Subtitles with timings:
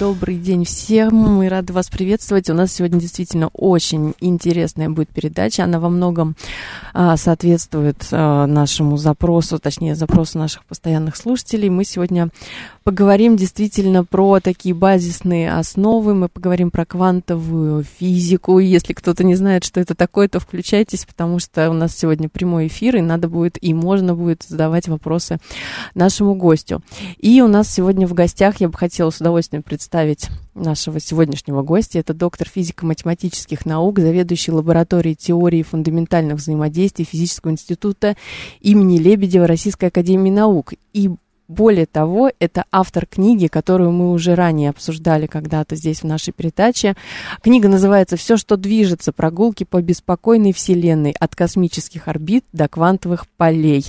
[0.00, 1.12] Добрый день всем.
[1.12, 2.48] Мы рады вас приветствовать.
[2.50, 5.64] У нас сегодня действительно очень интересная будет передача.
[5.64, 6.36] Она во многом
[6.94, 11.68] а, соответствует а, нашему запросу, точнее, запросу наших постоянных слушателей.
[11.68, 12.28] Мы сегодня
[12.88, 16.14] поговорим действительно про такие базисные основы.
[16.14, 18.60] Мы поговорим про квантовую физику.
[18.60, 22.68] Если кто-то не знает, что это такое, то включайтесь, потому что у нас сегодня прямой
[22.68, 25.36] эфир, и надо будет и можно будет задавать вопросы
[25.94, 26.80] нашему гостю.
[27.18, 31.98] И у нас сегодня в гостях, я бы хотела с удовольствием представить нашего сегодняшнего гостя.
[31.98, 38.16] Это доктор физико-математических наук, заведующий лабораторией теории фундаментальных взаимодействий Физического института
[38.62, 40.72] имени Лебедева Российской академии наук.
[40.94, 41.10] И
[41.48, 46.94] более того, это автор книги, которую мы уже ранее обсуждали когда-то здесь в нашей передаче.
[47.42, 49.12] Книга называется «Все, что движется.
[49.12, 53.86] Прогулки по беспокойной вселенной от космических орбит до квантовых полей».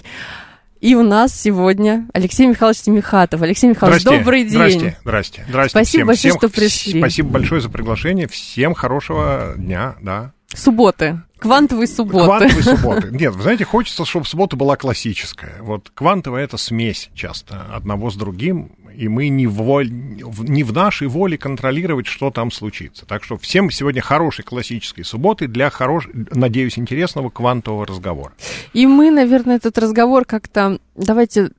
[0.79, 3.41] И у нас сегодня Алексей Михайлович Семихатов.
[3.41, 4.51] Алексей Михайлович, здрасте, добрый день.
[4.51, 5.45] Здрасте, здрасте.
[5.49, 6.99] здрасте Спасибо всем, большое, всем, что пришли.
[7.01, 8.27] Спасибо большое за приглашение.
[8.29, 10.31] Всем хорошего дня, да.
[10.53, 11.21] Субботы.
[11.39, 12.25] Квантовые субботы.
[12.25, 13.09] Квантовые субботы.
[13.11, 15.61] Нет, вы знаете, хочется, чтобы суббота была классическая.
[15.61, 19.89] Вот квантовая— это смесь часто одного с другим, и мы не, воль...
[19.89, 23.05] не в нашей воле контролировать, что там случится.
[23.05, 26.09] Так что всем сегодня хорошей классической субботы для, хорош...
[26.13, 28.33] надеюсь, интересного квантового разговора.
[28.73, 30.79] И мы, наверное, этот разговор как-то...
[30.95, 31.51] Давайте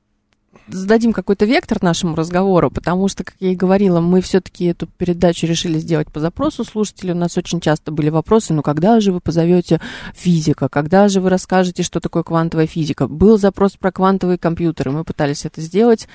[0.71, 5.45] зададим какой-то вектор нашему разговору, потому что, как я и говорила, мы все-таки эту передачу
[5.45, 7.13] решили сделать по запросу слушателей.
[7.13, 9.79] У нас очень часто были вопросы, ну когда же вы позовете
[10.15, 13.07] физика, когда же вы расскажете, что такое квантовая физика.
[13.07, 16.07] Был запрос про квантовые компьютеры, мы пытались это сделать.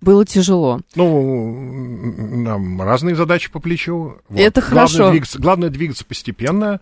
[0.00, 0.80] Было тяжело.
[0.94, 1.52] Ну,
[2.44, 4.18] нам разные задачи по плечу.
[4.28, 4.38] Вот.
[4.38, 5.10] Это главное хорошо.
[5.10, 6.80] Двигаться, главное двигаться постепенно.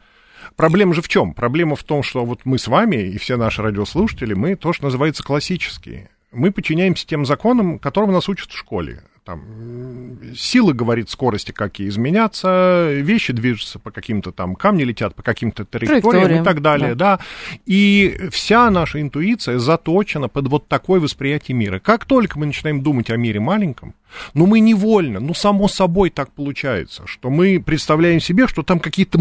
[0.55, 1.33] Проблема же в чем?
[1.33, 4.85] Проблема в том, что вот мы с вами и все наши радиослушатели, мы то, что
[4.85, 9.03] называется классические мы подчиняемся тем законам, которым нас учат в школе.
[9.25, 15.65] Там, сила говорит скорости, какие изменятся, вещи движутся по каким-то там, камни летят по каким-то
[15.65, 17.17] траекториям, траекториям и так далее, да.
[17.17, 17.25] да.
[17.65, 21.81] И вся наша интуиция заточена под вот такое восприятие мира.
[21.81, 23.95] Как только мы начинаем думать о мире маленьком,
[24.33, 29.19] ну мы невольно, ну само собой так получается, что мы представляем себе, что там какие-то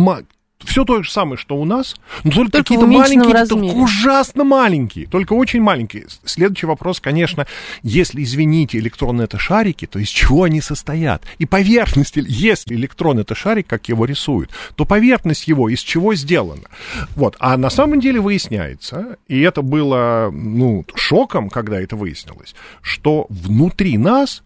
[0.65, 5.07] все то же самое, что у нас, но только, только какие-то маленькие, только ужасно маленькие,
[5.07, 6.05] только очень маленькие.
[6.23, 7.47] Следующий вопрос, конечно,
[7.83, 11.23] если, извините, электроны это шарики, то из чего они состоят?
[11.37, 16.67] И поверхность, если электрон это шарик, как его рисуют, то поверхность его из чего сделана?
[17.15, 23.27] Вот, а на самом деле выясняется, и это было, ну, шоком, когда это выяснилось, что
[23.29, 24.43] внутри нас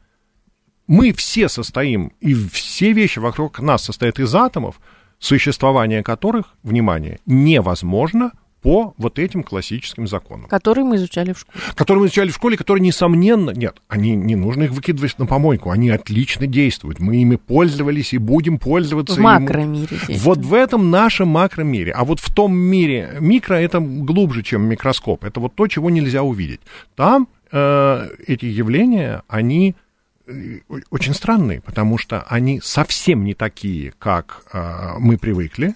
[0.90, 4.80] мы все состоим, и все вещи вокруг нас состоят из атомов,
[5.20, 8.32] существование которых, внимание, невозможно
[8.62, 10.48] по вот этим классическим законам.
[10.48, 11.60] Которые мы изучали в школе.
[11.76, 15.72] Которые мы изучали в школе, которые, несомненно, нет, они не нужно их выкидывать на помойку,
[15.72, 17.00] они отлично действуют.
[17.00, 19.16] Мы ими пользовались и будем пользоваться.
[19.16, 19.98] В макромире.
[20.10, 21.92] Вот в этом нашем макромире.
[21.94, 25.24] А вот в том мире микро это глубже, чем микроскоп.
[25.24, 26.60] Это вот то, чего нельзя увидеть.
[26.96, 29.76] Там э, эти явления, они
[30.90, 35.76] очень странные, потому что они совсем не такие, как э, мы привыкли.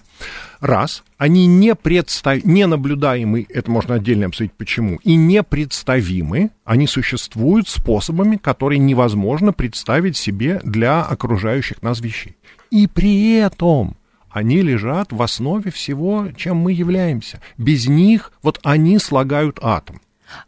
[0.60, 2.44] Раз, они не, представ...
[2.44, 10.16] не наблюдаемы, это можно отдельно обсудить почему, и непредставимы, они существуют способами, которые невозможно представить
[10.16, 12.36] себе для окружающих нас вещей.
[12.70, 13.96] И при этом
[14.30, 17.40] они лежат в основе всего, чем мы являемся.
[17.56, 20.00] Без них вот они слагают атом.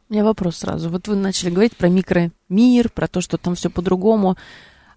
[0.08, 0.88] У меня вопрос сразу.
[0.90, 4.36] Вот вы начали говорить про микромир, про то, что там все по-другому.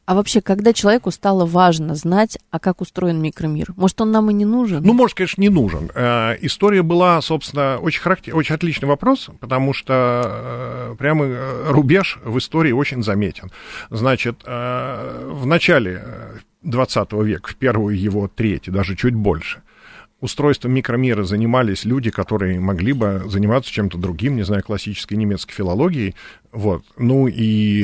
[0.09, 3.67] А вообще, когда человеку стало важно знать, а как устроен микромир?
[3.75, 4.81] Может, он нам и не нужен?
[4.81, 5.91] Ну, может, конечно, не нужен.
[5.93, 8.35] Э, история была, собственно, очень, характер...
[8.35, 13.51] очень отличный вопрос, потому что э, прямо э, рубеж в истории очень заметен.
[13.91, 16.03] Значит, э, в начале
[16.63, 19.61] 20 э, века, в первую его треть, даже чуть больше,
[20.21, 26.15] устройством микромира занимались люди, которые могли бы заниматься чем-то другим, не знаю, классической немецкой филологией.
[26.51, 26.83] Вот.
[26.97, 27.83] Ну и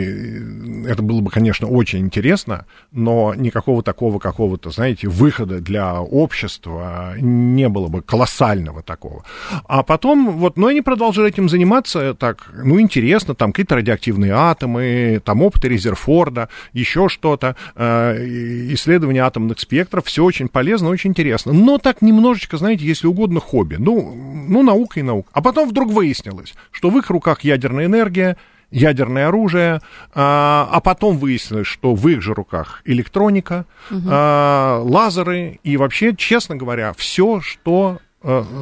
[0.88, 7.70] это было бы, конечно, очень интересно, но никакого такого какого-то, знаете, выхода для общества не
[7.70, 9.24] было бы колоссального такого.
[9.66, 15.22] А потом, вот, ну, они продолжили этим заниматься, так, ну, интересно, там какие-то радиоактивные атомы,
[15.24, 18.26] там опыты Резерфорда, еще что-то, э,
[18.74, 21.54] исследование атомных спектров, все очень полезно, очень интересно.
[21.54, 23.76] Но так немножечко, знаете, если угодно, хобби.
[23.76, 24.16] Ну,
[24.48, 25.30] ну наука и наука.
[25.34, 28.38] А потом вдруг выяснилось, что в их руках ядерная энергия,
[28.72, 29.82] ядерное оружие,
[30.14, 34.02] а, а потом выяснилось, что в их же руках электроника, угу.
[34.08, 38.00] а, лазеры и вообще, честно говоря, все, что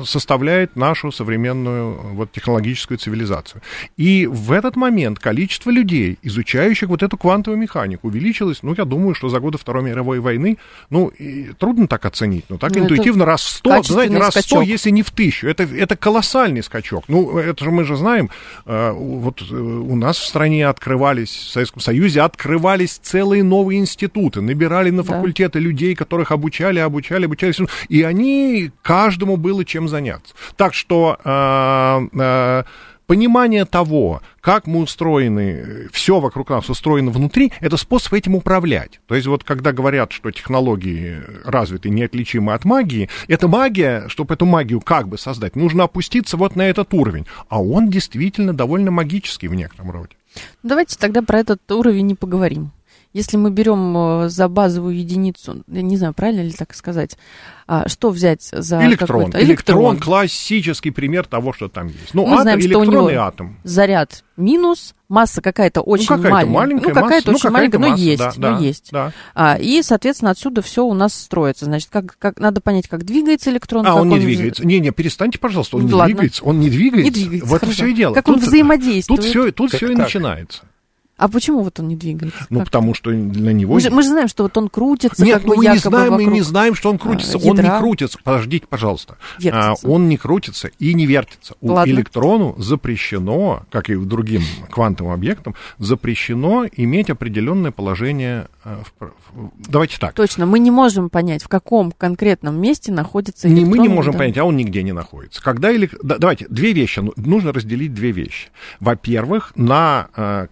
[0.06, 3.62] составляет нашу современную вот, технологическую цивилизацию.
[3.98, 9.16] И в этот момент количество людей, изучающих вот эту квантовую механику, увеличилось, ну, я думаю,
[9.16, 10.58] что за годы Второй мировой войны,
[10.90, 11.12] ну,
[11.58, 14.62] трудно так оценить, но так но ну, интуитивно раз в сто, знаете, раз в сто,
[14.62, 15.48] если не в тысячу.
[15.48, 17.06] Это, это колоссальный скачок.
[17.08, 18.30] Ну, это же мы же знаем,
[18.66, 24.42] э, вот э, у нас в стране открывались, в Советском Союзе открывались целые новые институты,
[24.42, 25.60] набирали на факультеты да.
[25.60, 27.54] людей, которых обучали, обучали, обучали,
[27.90, 30.34] и они каждому было было чем заняться.
[30.58, 32.64] Так что э, э,
[33.06, 39.00] понимание того, как мы устроены, все вокруг нас устроено внутри, это способ этим управлять.
[39.08, 44.46] То есть вот когда говорят, что технологии развиты неотличимы от магии, это магия, чтобы эту
[44.46, 47.28] магию как бы создать, нужно опуститься вот на этот уровень.
[47.50, 50.16] А он действительно довольно магический в некотором роде.
[50.64, 52.72] Давайте тогда про этот уровень не поговорим.
[53.14, 57.16] Если мы берем э, за базовую единицу, я не знаю, правильно ли так сказать,
[57.68, 59.26] а, что взять за электрон.
[59.26, 59.44] Электрон.
[59.44, 62.14] электрон классический пример того, что там есть.
[62.14, 63.58] Ну, мы атом, знаем, что у него атом.
[63.64, 66.54] заряд минус, масса какая-то ну, очень ну, какая маленькая.
[66.54, 66.88] маленькая.
[66.88, 68.90] Ну, какая-то очень ну, маленькая, но есть, да, но да, есть.
[68.92, 69.12] Да.
[69.36, 71.66] А, и, соответственно, отсюда все у нас строится.
[71.66, 73.86] Значит, как, как надо понять, как двигается электрон.
[73.86, 74.22] А, он не он...
[74.22, 74.66] двигается.
[74.66, 76.08] Не-не, перестаньте, пожалуйста, он Ладно.
[76.08, 76.44] не двигается.
[76.44, 77.04] Он не двигается.
[77.04, 77.48] Не двигается.
[77.48, 77.76] Вот хорошо.
[77.76, 78.14] все и дело.
[78.16, 79.22] Как тут, он взаимодействует.
[79.22, 80.64] Тут все, тут все и начинается.
[81.24, 82.46] А почему вот он не двигается?
[82.50, 82.66] Ну, как?
[82.68, 83.76] потому что для него...
[83.76, 86.14] Мы же, мы же знаем, что вот он крутится, Нет, как ну, мы не знаем,
[86.16, 87.38] мы не знаем, что он крутится.
[87.38, 88.20] А, он не крутится.
[88.22, 89.16] Подождите, пожалуйста.
[89.50, 91.56] А, он не крутится и не вертится.
[91.62, 91.90] У Ладно.
[91.90, 98.82] электрону запрещено, как и другим квантовым объектам, запрещено иметь определенное положение Э,
[99.68, 100.14] давайте так.
[100.14, 103.66] Точно, мы не можем понять, в каком конкретном месте находится электрон.
[103.66, 104.20] Не мы не можем да.
[104.20, 105.42] понять, а он нигде не находится.
[105.42, 105.90] Когда или...
[106.02, 108.50] Давайте, две вещи, ну, нужно разделить две вещи.
[108.80, 110.48] Во-первых, на э,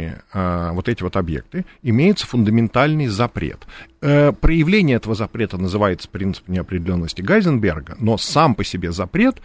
[0.00, 3.66] квантовые э, вот эти вот объекты имеется фундаментальный запрет.
[4.00, 9.40] Э, проявление этого запрета называется принцип неопределенности Гайзенберга, но сам по себе запрет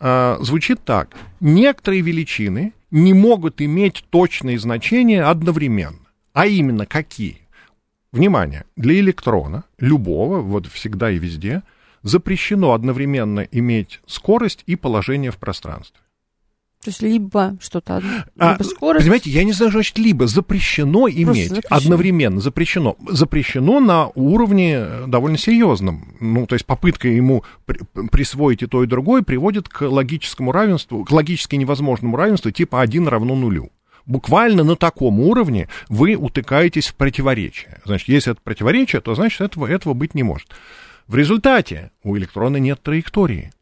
[0.00, 1.10] э, звучит так.
[1.40, 5.98] Некоторые величины не могут иметь точные значения одновременно.
[6.32, 7.38] А именно какие?
[8.12, 11.62] Внимание, для электрона, любого, вот всегда и везде,
[12.02, 16.00] запрещено одновременно иметь скорость и положение в пространстве.
[16.82, 18.02] То есть либо что-то
[18.38, 19.04] а, либо скорость.
[19.04, 21.76] Понимаете, я не знаю, значит, либо запрещено иметь запрещено.
[21.76, 22.96] одновременно, запрещено.
[23.06, 26.14] Запрещено на уровне э, довольно серьезном.
[26.20, 27.80] Ну, то есть попытка ему при,
[28.10, 33.08] присвоить и то, и другое приводит к логическому равенству, к логически невозможному равенству типа 1
[33.08, 33.70] равно нулю
[34.06, 37.80] буквально на таком уровне вы утыкаетесь в противоречие.
[37.84, 40.48] Значит, если это противоречие, то значит этого, этого быть не может.
[41.06, 43.52] В результате у электрона нет траектории.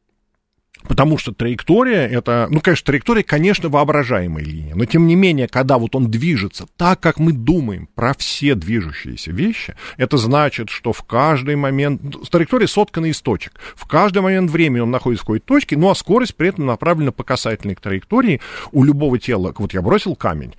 [0.87, 5.79] Потому что траектория это, ну, конечно, траектория, конечно, воображаемая линия, но тем не менее, когда
[5.79, 11.03] вот он движется так, как мы думаем про все движущиеся вещи, это значит, что в
[11.03, 15.77] каждый момент, траектория соткана из точек, в каждый момент времени он находится в какой-то точке,
[15.77, 18.41] ну, а скорость при этом направлена по касательной к траектории
[18.73, 19.55] у любого тела.
[19.59, 20.55] Вот я бросил камень,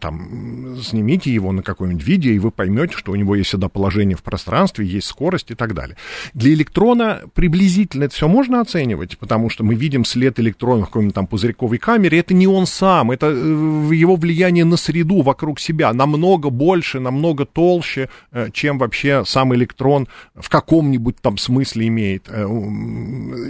[0.00, 4.16] там, снимите его на какое-нибудь видео, и вы поймете, что у него есть всегда положение
[4.16, 5.96] в пространстве, есть скорость и так далее.
[6.34, 11.14] Для электрона приблизительно это все можно оценивать, потому что мы видим след электрона в какой-нибудь
[11.14, 15.92] там пузырьковой камере, это не он сам, это э, его влияние на среду вокруг себя
[15.92, 22.46] намного больше, намного толще, э, чем вообще сам электрон в каком-нибудь там смысле имеет, э,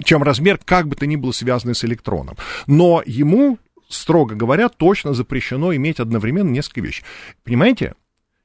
[0.04, 2.36] чем размер, как бы то ни было связанный с электроном.
[2.66, 3.58] Но ему,
[3.94, 7.04] строго говоря, точно запрещено иметь одновременно несколько вещей.
[7.44, 7.94] Понимаете?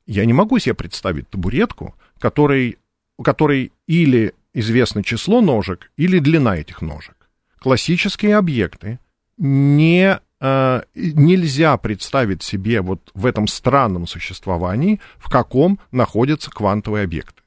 [0.05, 2.77] Я не могу себе представить табуретку, который,
[3.17, 7.17] у которой или известно число ножек, или длина этих ножек
[7.59, 8.99] классические объекты
[9.37, 17.41] не э, нельзя представить себе вот в этом странном существовании, в каком находятся квантовые объекты.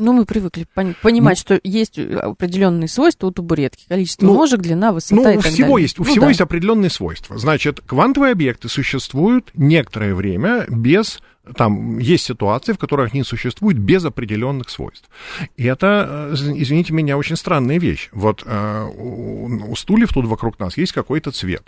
[0.00, 3.84] Ну, мы привыкли понимать, ну, что есть определенные свойства у табуретки.
[3.86, 5.82] Количество ну, ножек, длина, высота ну, и так всего далее.
[5.82, 6.28] Есть, у ну, всего да.
[6.28, 7.38] есть определенные свойства.
[7.38, 11.20] Значит, квантовые объекты существуют некоторое время без
[11.56, 15.08] там есть ситуации, в которых они существуют без определенных свойств.
[15.56, 18.08] И это, э, извините меня, очень странная вещь.
[18.12, 21.64] Вот э, у стульев тут вокруг нас есть какой-то цвет.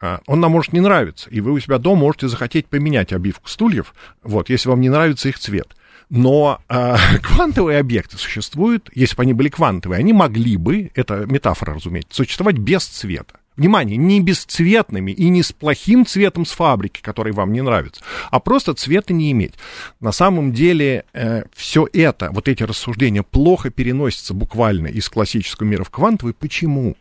[0.00, 3.48] Э, он нам может не нравиться, и вы у себя дома можете захотеть поменять обивку
[3.48, 5.76] стульев, вот, если вам не нравится их цвет.
[6.10, 11.74] Но э, квантовые объекты существуют, если бы они были квантовые, они могли бы, это метафора,
[11.74, 13.36] разумеется, существовать без цвета.
[13.56, 18.40] Внимание, не бесцветными и не с плохим цветом с фабрики, который вам не нравится, а
[18.40, 19.54] просто цвета не иметь.
[20.00, 25.84] На самом деле э, все это, вот эти рассуждения плохо переносятся буквально из классического мира
[25.84, 26.34] в квантовый.
[26.34, 26.96] Почему?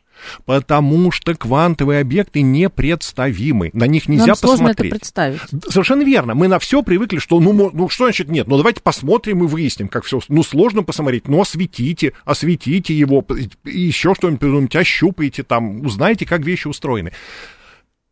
[0.45, 3.71] Потому что квантовые объекты непредставимы.
[3.73, 4.91] На них нельзя Нам сложно посмотреть.
[4.91, 5.41] это представить.
[5.69, 6.35] Совершенно верно.
[6.35, 8.47] Мы на все привыкли, что ну, ну что значит нет?
[8.47, 10.19] Ну давайте посмотрим и выясним, как все.
[10.27, 13.25] Ну сложно посмотреть, но осветите, осветите его,
[13.63, 17.11] еще что-нибудь придумайте, ощупайте там, узнайте, как вещи устроены.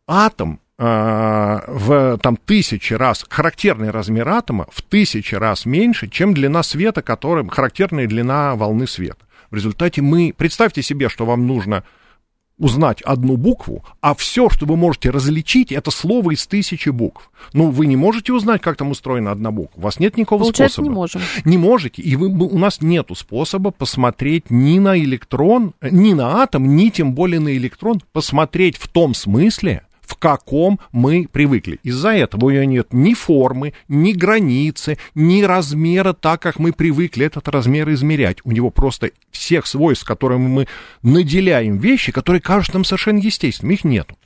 [0.08, 6.62] Атом а, в там тысячи раз, характерный размер атома в тысячи раз меньше, чем длина
[6.62, 9.26] света, которым характерная длина волны света.
[9.50, 11.84] В результате мы, представьте себе, что вам нужно
[12.60, 17.30] узнать одну букву, а все, что вы можете различить, это слово из тысячи букв.
[17.54, 19.80] Ну, вы не можете узнать, как там устроена одна буква.
[19.80, 20.90] У вас нет никакого Получается, способа.
[20.90, 21.22] не можем.
[21.46, 22.02] Не можете.
[22.02, 27.14] И вы, у нас нету способа посмотреть ни на электрон, ни на атом, ни тем
[27.14, 31.80] более на электрон, посмотреть в том смысле, в каком мы привыкли.
[31.84, 37.26] Из-за этого у нее нет ни формы, ни границы, ни размера, так как мы привыкли
[37.26, 38.38] этот размер измерять.
[38.44, 40.68] У него просто всех свойств, которыми мы
[41.04, 44.18] наделяем вещи, которые кажутся нам совершенно естественными, их нету.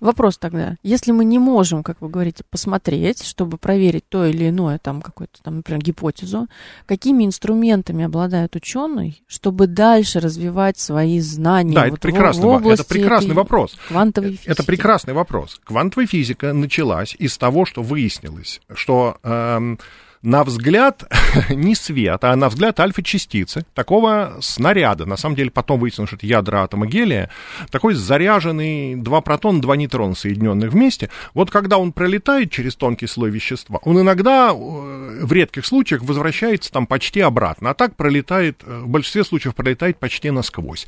[0.00, 4.78] Вопрос тогда, если мы не можем, как вы говорите, посмотреть, чтобы проверить то или иное,
[4.78, 6.48] там, какую-то, там, например, гипотезу,
[6.86, 12.82] какими инструментами обладают ученые, чтобы дальше развивать свои знания да, вот это, прекрасный, в области
[12.82, 13.76] это прекрасный вопрос.
[13.88, 14.48] Квантовой физики.
[14.48, 15.60] Это прекрасный вопрос.
[15.64, 19.18] Квантовая физика началась из того, что выяснилось, что...
[19.22, 19.78] Эм,
[20.22, 21.04] на взгляд
[21.50, 25.06] не свет, а на взгляд альфа-частицы такого снаряда.
[25.06, 27.30] На самом деле потом выяснилось, что это ядра атома гелия.
[27.70, 31.10] Такой заряженный два протона, два нейтрона, соединенных вместе.
[31.34, 36.70] Вот когда он пролетает через тонкий слой вещества, он иногда э, в редких случаях возвращается
[36.70, 37.70] там почти обратно.
[37.70, 40.86] А так пролетает, э, в большинстве случаев пролетает почти насквозь.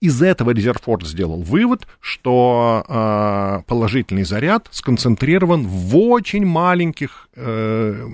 [0.00, 8.06] Из этого Резерфорд сделал вывод, что э, положительный заряд сконцентрирован в очень маленьких, э,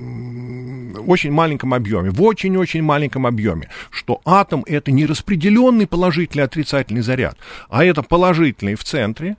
[1.06, 7.38] очень маленьком объеме, в очень-очень маленьком объеме, что атом это не распределенный положительный отрицательный заряд,
[7.68, 9.36] а это положительный в центре,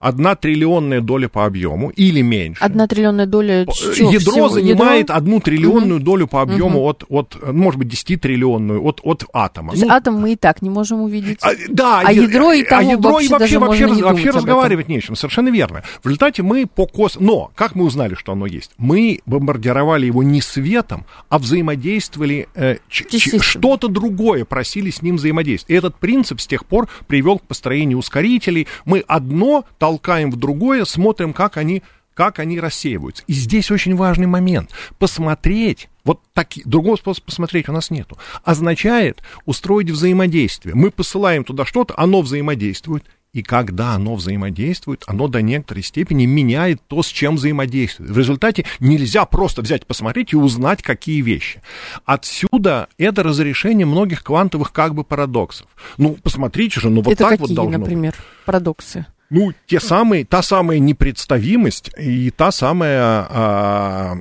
[0.00, 2.64] одна триллионная доля по объему или меньше.
[2.64, 4.10] Одна триллионная доля чего?
[4.10, 4.48] Ядро всего?
[4.48, 5.16] занимает ядро?
[5.16, 6.04] одну триллионную угу.
[6.04, 6.88] долю по объему угу.
[6.88, 9.72] от, от, может быть, десятитриллионную от, от атома.
[9.72, 11.38] То есть ну, атом мы и так не можем увидеть.
[11.42, 14.88] А, да, а ядро и там а ядро вообще, и вообще, вообще, можно вообще разговаривать
[14.88, 15.82] не о чем, совершенно верно.
[16.02, 17.18] В результате мы по кос...
[17.20, 18.70] Но, как мы узнали, что оно есть?
[18.78, 25.70] Мы бомбардировали его не светом, а взаимодействовали, э, что-то другое, просили с ним взаимодействовать.
[25.70, 28.66] И этот принцип с тех пор привел к построению ускорителей.
[28.86, 31.82] Мы одно толкаем в другое, смотрим, как они,
[32.14, 33.24] как они рассеиваются.
[33.26, 34.70] И здесь очень важный момент.
[34.98, 40.74] Посмотреть, вот так, другого способа посмотреть у нас нету, означает устроить взаимодействие.
[40.74, 46.80] Мы посылаем туда что-то, оно взаимодействует, и когда оно взаимодействует, оно до некоторой степени меняет
[46.88, 48.10] то, с чем взаимодействует.
[48.10, 51.62] В результате нельзя просто взять, посмотреть и узнать, какие вещи.
[52.04, 55.68] Отсюда это разрешение многих квантовых как бы парадоксов.
[55.96, 58.44] Ну, посмотрите же, ну вот это так какие, вот должно например, быть.
[58.46, 59.06] парадоксы?
[59.30, 64.16] Ну, те самые, та самая непредставимость и та самая а,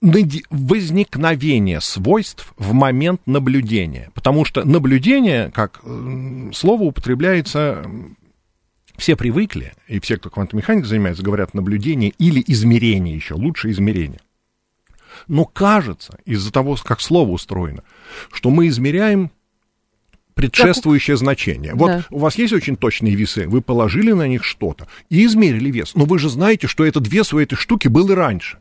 [0.00, 4.10] возникновение свойств в момент наблюдения.
[4.14, 5.80] Потому что наблюдение, как
[6.52, 7.84] слово употребляется
[8.96, 14.20] все привыкли, и все, кто квантовой механикой занимается, говорят наблюдение или измерение еще, лучше измерение.
[15.26, 17.82] Но кажется, из-за того, как слово устроено,
[18.30, 19.30] что мы измеряем
[20.34, 21.20] предшествующее как...
[21.20, 21.74] значение.
[21.74, 22.04] Вот да.
[22.10, 25.92] у вас есть очень точные весы, вы положили на них что-то и измерили вес.
[25.94, 28.58] Но вы же знаете, что этот вес у этой штуки был и раньше.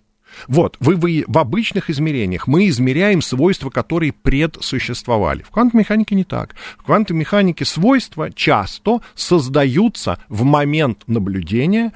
[0.48, 5.44] Вот, вы, вы в обычных измерениях мы измеряем свойства, которые предсуществовали.
[5.44, 6.56] В квантовой механике не так.
[6.78, 11.94] В квантовой механике свойства часто создаются в момент наблюдения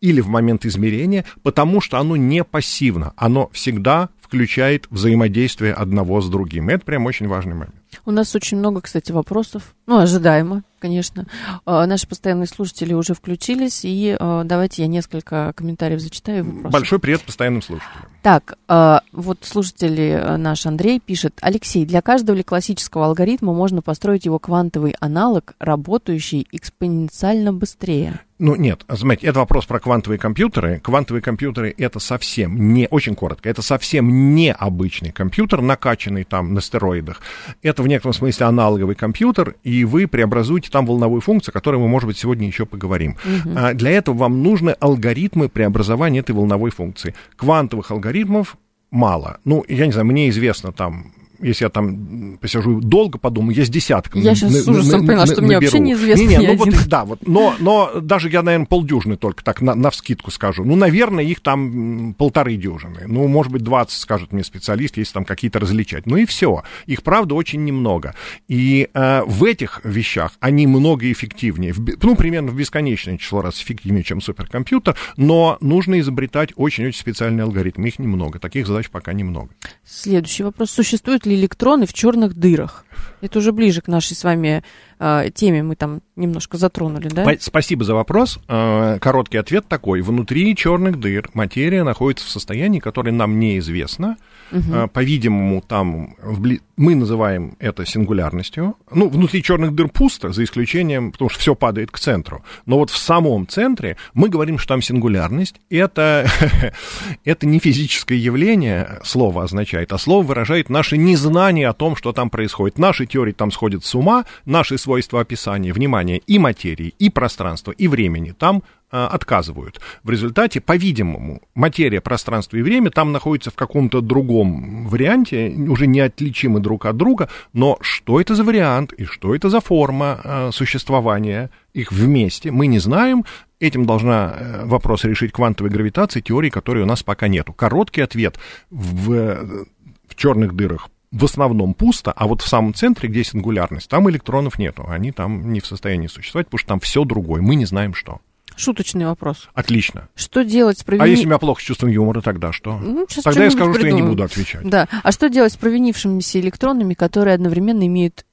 [0.00, 6.28] или в момент измерения, потому что оно не пассивно, оно всегда включает взаимодействие одного с
[6.28, 6.68] другим.
[6.68, 7.74] И это прям очень важный момент.
[8.04, 9.74] У нас очень много, кстати, вопросов.
[9.86, 11.26] Ну, ожидаемо, конечно.
[11.64, 16.44] А, наши постоянные слушатели уже включились, и а, давайте я несколько комментариев зачитаю.
[16.44, 16.72] Вопросов.
[16.72, 18.04] Большой привет постоянным слушателям.
[18.22, 21.38] Так, а, вот слушатель э, наш Андрей пишет.
[21.40, 28.20] Алексей, для каждого ли классического алгоритма можно построить его квантовый аналог, работающий экспоненциально быстрее?
[28.38, 30.80] Ну, нет, знаете, это вопрос про квантовые компьютеры.
[30.80, 36.60] Квантовые компьютеры— это совсем не, очень коротко, это совсем не обычный компьютер, накачанный там на
[36.60, 37.20] стероидах.
[37.62, 41.88] Это в некотором смысле аналоговый компьютер, и вы преобразуете там волновую функцию, о которой мы,
[41.88, 43.16] может быть, сегодня еще поговорим.
[43.24, 43.54] Угу.
[43.56, 47.14] А для этого вам нужны алгоритмы преобразования этой волновой функции.
[47.36, 48.56] Квантовых алгоритмов
[48.90, 49.38] мало.
[49.44, 53.68] Ну, я не знаю, мне известно там если я там посижу долго подумаю, я с
[53.68, 57.04] десятком Я сейчас с ужасом поняла, что мне вообще неизвестно не, не, ну вот, да,
[57.04, 60.64] вот, но, но даже я, наверное, полдюжины только так на, на вскидку скажу.
[60.64, 63.02] Ну, наверное, их там полторы дюжины.
[63.06, 66.06] Ну, может быть, 20, скажет мне специалист, если там какие-то различать.
[66.06, 66.62] Ну и все.
[66.86, 68.14] Их, правда, очень немного.
[68.48, 71.72] И э, в этих вещах они много эффективнее.
[71.72, 77.44] В, ну, примерно в бесконечное число раз эффективнее, чем суперкомпьютер, но нужно изобретать очень-очень специальные
[77.44, 77.88] алгоритмы.
[77.88, 78.38] Их немного.
[78.38, 79.50] Таких задач пока немного.
[79.84, 80.70] Следующий вопрос.
[80.70, 82.84] Существует электроны в черных дырах?
[83.20, 84.62] Это уже ближе к нашей с вами
[84.98, 87.26] э, теме, мы там немножко затронули, да?
[87.40, 88.38] Спасибо за вопрос.
[88.48, 90.00] Э, короткий ответ такой.
[90.02, 94.16] Внутри черных дыр материя находится в состоянии, которое нам неизвестно.
[94.50, 94.88] Угу.
[94.92, 96.60] По-видимому, там вбли...
[96.76, 98.76] мы называем это сингулярностью.
[98.90, 102.42] Ну, внутри черных дыр пусто, за исключением, потому что все падает к центру.
[102.64, 105.56] Но вот в самом центре мы говорим, что там сингулярность.
[105.70, 106.26] Это,
[107.24, 112.30] это не физическое явление, слово означает, а слово выражает наше незнание о том, что там
[112.30, 112.78] происходит.
[112.88, 117.86] Наши теории там сходят с ума, наши свойства описания, внимание, и материи, и пространства, и
[117.86, 119.78] времени там а, отказывают.
[120.02, 126.60] В результате, по-видимому, материя, пространство и время там находятся в каком-то другом варианте, уже неотличимы
[126.60, 131.50] друг от друга, но что это за вариант и что это за форма э, существования
[131.74, 133.26] их вместе, мы не знаем.
[133.60, 137.52] Этим должна э, вопрос решить квантовой гравитации, теории, которой у нас пока нету.
[137.52, 138.38] Короткий ответ
[138.70, 139.66] в,
[140.08, 144.58] в черных дырах в основном пусто, а вот в самом центре, где сингулярность, там электронов
[144.58, 147.94] нету, они там не в состоянии существовать, потому что там все другое, мы не знаем
[147.94, 148.20] что.
[148.56, 149.48] Шуточный вопрос.
[149.54, 150.08] Отлично.
[150.16, 151.04] Что делать с провини...
[151.04, 152.76] А если у меня плохо с чувством юмора, тогда что?
[152.78, 153.74] Ну, тогда я скажу, придумаем.
[153.74, 154.68] что я не буду отвечать.
[154.68, 154.88] Да.
[155.02, 158.26] А что делать с провинившимися электронами, которые одновременно имеют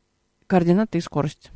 [0.48, 1.51] координаты и скорость?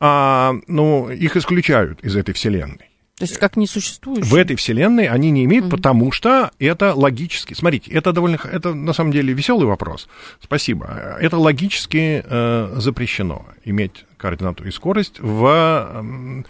[0.00, 2.91] А, ну, их исключают из этой вселенной.
[3.22, 4.26] То есть как не существует?
[4.26, 5.70] В этой вселенной они не имеют, mm-hmm.
[5.70, 7.54] потому что это логически.
[7.54, 10.08] Смотрите, это довольно, это на самом деле веселый вопрос.
[10.42, 10.86] Спасибо.
[11.20, 16.42] Это логически э, запрещено иметь координату и скорость в э,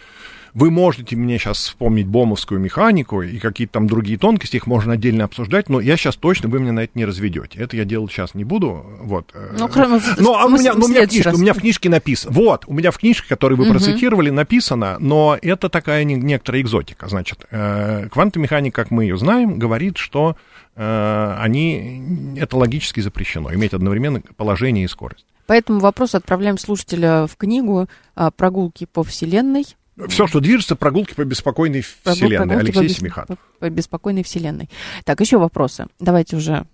[0.55, 5.25] вы можете мне сейчас вспомнить бомовскую механику и какие-то там другие тонкости, их можно отдельно
[5.25, 7.59] обсуждать, но я сейчас точно, вы меня на это не разведете.
[7.59, 8.85] Это я делать сейчас не буду.
[9.01, 9.33] Вот.
[9.59, 11.89] Ну, кроме, ну а у меня, ну, у, меня в книжке, у меня в книжке
[11.89, 12.35] написано.
[12.35, 13.73] Вот, у меня в книжке, которую вы угу.
[13.73, 17.09] процитировали, написано, но это такая не, некоторая экзотика.
[17.09, 20.37] Значит, э, квантовая механика, как мы ее знаем, говорит, что
[20.77, 25.25] э, они, это логически запрещено, иметь одновременно положение и скорость.
[25.47, 29.65] Поэтому вопрос отправляем слушателя в книгу а, «Прогулки по Вселенной»,
[30.09, 32.59] все, что движется, прогулки по беспокойной вселенной.
[32.59, 33.38] Алексей по Семиханов.
[33.59, 34.71] По беспокойной вселенной.
[35.05, 35.87] Так, еще вопросы.
[35.99, 36.67] Давайте уже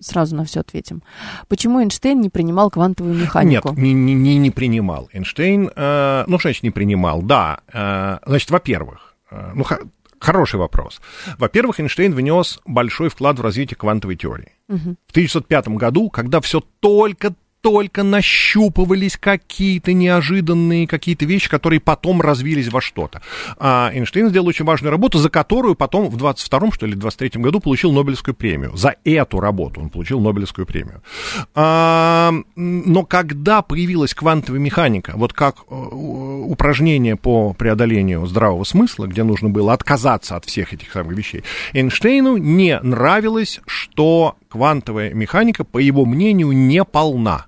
[0.00, 1.02] сразу на все ответим.
[1.48, 3.70] Почему Эйнштейн не принимал квантовую механику?
[3.70, 5.08] Нет, не, не, не принимал.
[5.12, 7.22] Эйнштейн, э, ну, что значит не принимал?
[7.22, 9.64] Да, э, значит, во-первых, э, ну,
[10.24, 11.02] Хороший вопрос.
[11.36, 14.52] Во-первых, Эйнштейн внес большой вклад в развитие квантовой теории.
[14.68, 14.96] Угу.
[15.06, 22.68] В 1905 году, когда все только только нащупывались какие-то неожиданные какие-то вещи, которые потом развились
[22.68, 23.22] во что-то.
[23.56, 27.60] А Эйнштейн сделал очень важную работу, за которую потом в 22-м, что ли, 23-м году
[27.60, 28.76] получил Нобелевскую премию.
[28.76, 31.00] За эту работу он получил Нобелевскую премию.
[31.54, 39.22] А, но когда появилась квантовая механика, вот как э, упражнение по преодолению здравого смысла, где
[39.22, 45.78] нужно было отказаться от всех этих самых вещей, Эйнштейну не нравилось, что квантовая механика, по
[45.78, 47.46] его мнению, не полна.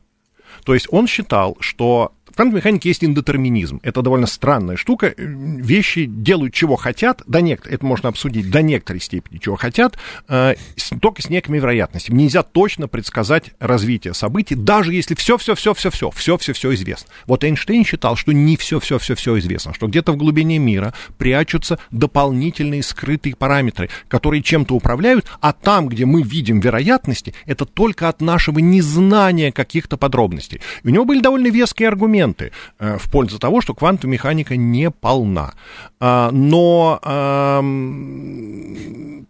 [0.67, 3.81] То есть он считал, что в квантовой есть индетерминизм.
[3.83, 5.15] Это довольно странная штука.
[5.17, 7.67] Вещи делают, чего хотят, до нек...
[7.67, 9.97] это можно обсудить до некоторой степени, чего хотят,
[10.29, 10.55] э,
[11.01, 12.19] только с некими вероятностями.
[12.19, 17.09] Нельзя точно предсказать развитие событий, даже если все-все-все-все-все, все-все-все известно.
[17.27, 23.35] Вот Эйнштейн считал, что не все-все-все-все известно, что где-то в глубине мира прячутся дополнительные скрытые
[23.35, 29.53] параметры, которые чем-то управляют, а там, где мы видим вероятности, это только от нашего незнания
[29.53, 30.61] каких-то подробностей.
[30.83, 34.57] И у него были довольно веские аргументы аргументы э, в пользу того, что квантовая механика
[34.57, 35.55] не полна.
[36.01, 37.01] А, но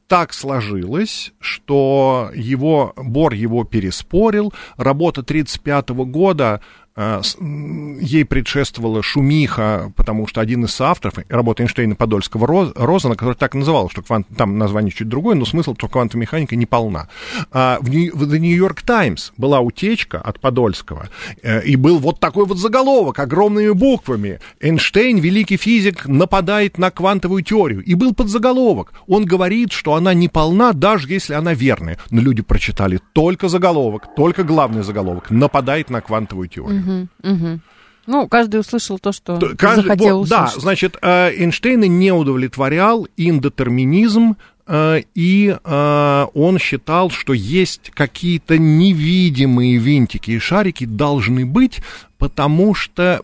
[0.08, 6.60] так сложилось, что его, Бор его переспорил, работа 1935 года
[6.96, 13.90] ей предшествовала шумиха, потому что один из авторов, работы Эйнштейна Подольского Розана, который так называл,
[13.90, 17.08] что квант, там название чуть другое, но смысл, что квантовая механика не полна.
[17.52, 21.10] А в The New York Times была утечка от Подольского,
[21.42, 24.40] э, и был вот такой вот заголовок огромными буквами.
[24.60, 27.82] Эйнштейн, великий физик, нападает на квантовую теорию.
[27.84, 28.94] И был подзаголовок.
[29.06, 31.98] Он говорит, что она не полна, даже если она верная.
[32.10, 35.30] Но люди прочитали только заголовок, только главный заголовок.
[35.30, 36.85] Нападает на квантовую теорию.
[36.86, 37.60] Угу, угу.
[38.06, 40.54] Ну, каждый услышал то, что каждый, захотел вот, услышать.
[40.54, 48.58] Да, значит, э, Эйнштейна не удовлетворял индетерминизм, э, и э, он считал, что есть какие-то
[48.58, 51.80] невидимые винтики и шарики должны быть,
[52.18, 53.22] потому что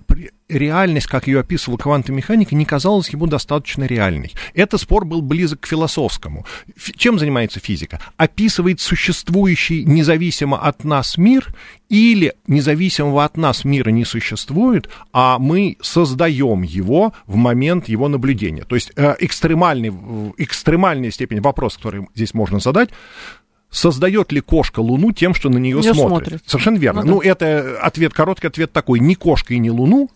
[0.53, 4.33] реальность, как ее описывал квантовая механика, не казалась ему достаточно реальной.
[4.55, 6.47] Этот спор был близок к философскому.
[6.97, 8.01] Чем занимается физика?
[8.17, 11.55] Описывает существующий независимо от нас мир
[11.88, 18.65] или независимого от нас мира не существует, а мы создаем его в момент его наблюдения.
[18.65, 19.93] То есть э, экстремальный,
[20.38, 22.91] экстремальная степень, вопрос, который здесь можно задать,
[23.73, 26.01] создает ли кошка Луну тем, что на нее смотрит?
[26.01, 26.43] смотрит?
[26.47, 27.03] Совершенно верно.
[27.03, 27.12] Ну, да.
[27.15, 29.01] ну, это ответ, короткий ответ такой.
[29.01, 30.11] Ни кошка и ни Луну,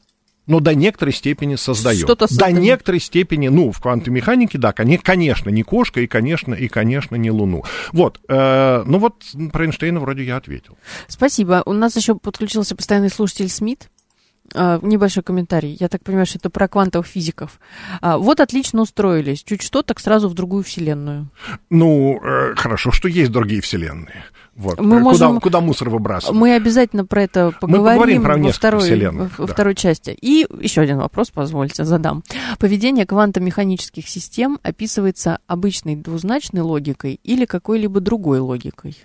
[0.46, 2.00] но до некоторой степени создает.
[2.00, 6.68] Что-то до некоторой степени, ну, в квантовой механике, да, конечно, не кошка и, конечно, и,
[6.68, 7.64] конечно, не Луну.
[7.92, 10.78] Вот, э, ну вот про Эйнштейна вроде я ответил.
[11.09, 11.62] Спасибо.
[11.66, 13.90] У нас еще подключился постоянный слушатель Смит.
[14.54, 15.76] Uh, небольшой комментарий.
[15.80, 17.59] Я так понимаю, что это про квантовых физиков.
[18.00, 19.42] Uh, вот отлично устроились.
[19.42, 21.28] Чуть что, так сразу в другую вселенную.
[21.68, 24.24] Ну, э, хорошо, что есть другие вселенные.
[24.56, 24.80] Вот.
[24.80, 26.34] Мы куда, можем, куда мусор выбрасывать?
[26.34, 29.52] Мы обязательно про это поговорим, Мы поговорим про во, второй, во да.
[29.52, 30.16] второй части.
[30.18, 32.24] И еще один вопрос, позвольте, задам.
[32.58, 38.96] Поведение квантомеханических систем описывается обычной двузначной логикой или какой-либо другой логикой?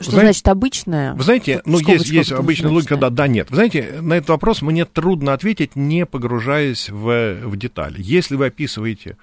[0.00, 1.14] Что знаете, значит обычная?
[1.14, 3.48] Вы знаете, ну есть, есть обычная логика, да, да, нет.
[3.48, 7.94] Вы знаете, на этот вопрос мне трудно ответить, не погружаясь в, в детали.
[7.98, 9.16] Если вы описываете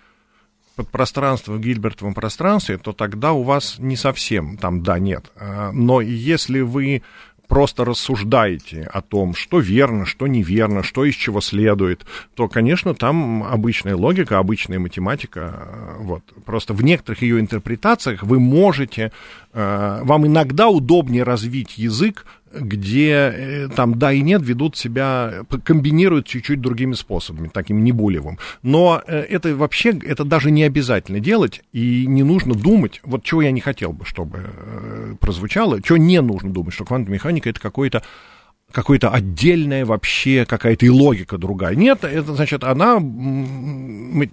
[0.84, 5.32] подпространство в Гильбертовом пространстве, то тогда у вас не совсем там да, нет.
[5.36, 7.04] А, но если вы
[7.52, 13.44] просто рассуждаете о том, что верно, что неверно, что из чего следует, то, конечно, там
[13.44, 15.42] обычная логика, обычная математика.
[15.54, 16.24] А, вот.
[16.46, 19.12] Просто в некоторых ее интерпретациях вы можете,
[19.52, 26.28] а, вам иногда удобнее развить язык где э, там да и нет ведут себя, комбинируют
[26.28, 28.38] чуть-чуть другими способами, таким небулевым.
[28.64, 33.42] Но э, это вообще, это даже не обязательно делать, и не нужно думать, вот чего
[33.42, 37.60] я не хотел бы, чтобы э, прозвучало, чего не нужно думать, что квантовая механика это
[37.60, 38.04] какой-то
[38.72, 41.76] какой-то отдельная вообще какая-то и логика другая.
[41.76, 42.96] Нет, это значит, она,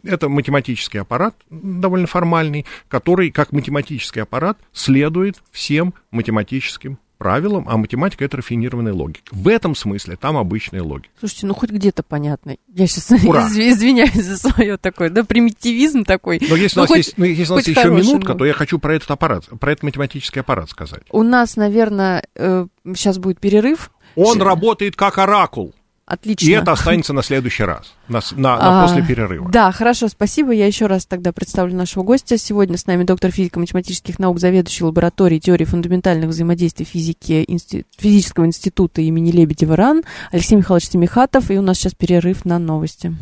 [0.04, 8.24] это математический аппарат довольно формальный, который как математический аппарат следует всем математическим правилам, а математика
[8.24, 9.22] это рафинированная логика.
[9.33, 11.11] В этом смысле там обычная логика.
[11.18, 12.57] Слушайте, ну хоть где-то понятно.
[12.68, 13.48] Я сейчас Ура.
[13.48, 16.40] извиняюсь за свое такое, да, примитивизм такой.
[16.48, 18.52] Но если ну, у нас, хоть, есть, ну, если у нас еще минутка, то я
[18.52, 21.02] хочу про этот аппарат, про этот математический аппарат сказать.
[21.11, 23.90] У нас, наверное, э, сейчас будет перерыв.
[24.14, 25.74] Он работает как оракул.
[26.09, 26.49] Отлично.
[26.49, 29.51] И это останется на следующий раз, на, на, на а, после перерыва.
[29.51, 30.53] Да, хорошо, спасибо.
[30.53, 32.38] Я еще раз тогда представлю нашего гостя.
[32.38, 37.85] Сегодня с нами доктор физико-математических наук, заведующий лабораторией теории фундаментальных взаимодействий физики инсти...
[37.99, 41.51] физического института имени Лебедева РАН Алексей Михайлович Семихатов.
[41.51, 43.14] И у нас сейчас перерыв на новости.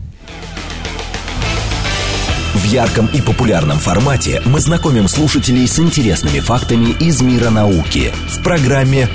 [2.55, 8.45] В ярком и популярном формате мы знакомим слушателей с интересными фактами из мира науки в
[8.45, 9.09] программе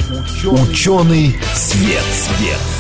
[0.44, 2.04] «Ученый свет».
[2.04, 2.71] свет.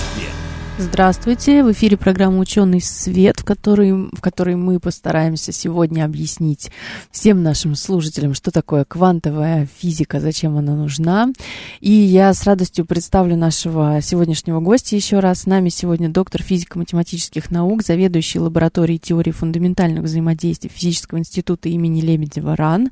[0.81, 6.71] Здравствуйте, в эфире программа «Ученый свет», в которой, в которой мы постараемся сегодня объяснить
[7.11, 11.29] всем нашим слушателям, что такое квантовая физика, зачем она нужна.
[11.81, 15.41] И я с радостью представлю нашего сегодняшнего гостя еще раз.
[15.41, 22.55] С нами сегодня доктор физико-математических наук, заведующий лабораторией теории фундаментальных взаимодействий Физического института имени Лебедева
[22.55, 22.89] РАН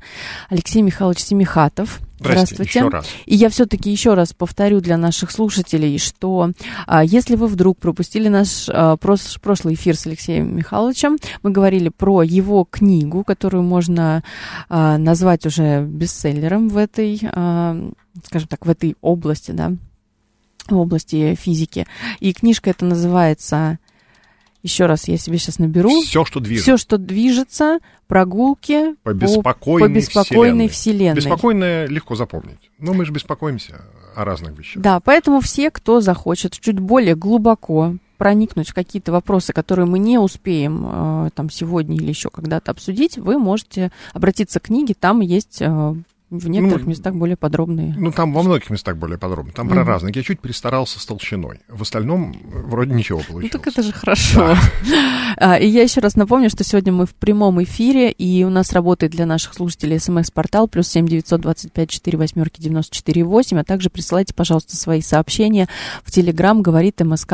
[0.48, 2.00] Алексей Михайлович Семихатов.
[2.20, 2.78] Здравствуйте.
[2.78, 3.06] Еще раз.
[3.26, 6.52] И я все-таки еще раз повторю для наших слушателей, что
[6.86, 11.88] а, если вы вдруг пропустили наш а, прос, прошлый эфир с Алексеем Михайловичем, мы говорили
[11.88, 14.22] про его книгу, которую можно
[14.68, 17.90] а, назвать уже бестселлером в этой, а,
[18.24, 19.72] скажем так, в этой области, да,
[20.68, 21.86] в области физики.
[22.20, 23.78] И книжка эта называется
[24.62, 26.02] еще раз я себе сейчас наберу.
[26.02, 26.76] Все, что движется.
[26.76, 30.68] Все, что движется, прогулки по беспокойной, по, по беспокойной вселенной.
[30.68, 31.16] вселенной.
[31.16, 32.70] Беспокойное легко запомнить.
[32.78, 33.82] Но мы же беспокоимся
[34.14, 34.82] о разных вещах.
[34.82, 40.18] Да, поэтому все, кто захочет чуть более глубоко проникнуть в какие-то вопросы, которые мы не
[40.18, 45.62] успеем э, там сегодня или еще когда-то обсудить, вы можете обратиться к книге, там есть
[45.62, 45.94] э,
[46.30, 47.94] в некоторых ну, местах более подробные.
[47.98, 49.52] Ну, там во многих местах более подробно.
[49.52, 49.74] Там mm-hmm.
[49.74, 50.12] про разные.
[50.14, 51.60] Я чуть перестарался с толщиной.
[51.68, 53.52] В остальном вроде ничего получилось.
[53.52, 54.56] Ну, так это же хорошо.
[55.36, 55.56] Да.
[55.58, 59.12] И я еще раз напомню, что сегодня мы в прямом эфире, и у нас работает
[59.12, 63.64] для наших слушателей смс-портал плюс семь девятьсот двадцать пять четыре восьмерки девяносто четыре восемь, а
[63.64, 65.68] также присылайте, пожалуйста, свои сообщения
[66.04, 67.32] в Телеграм говорит мск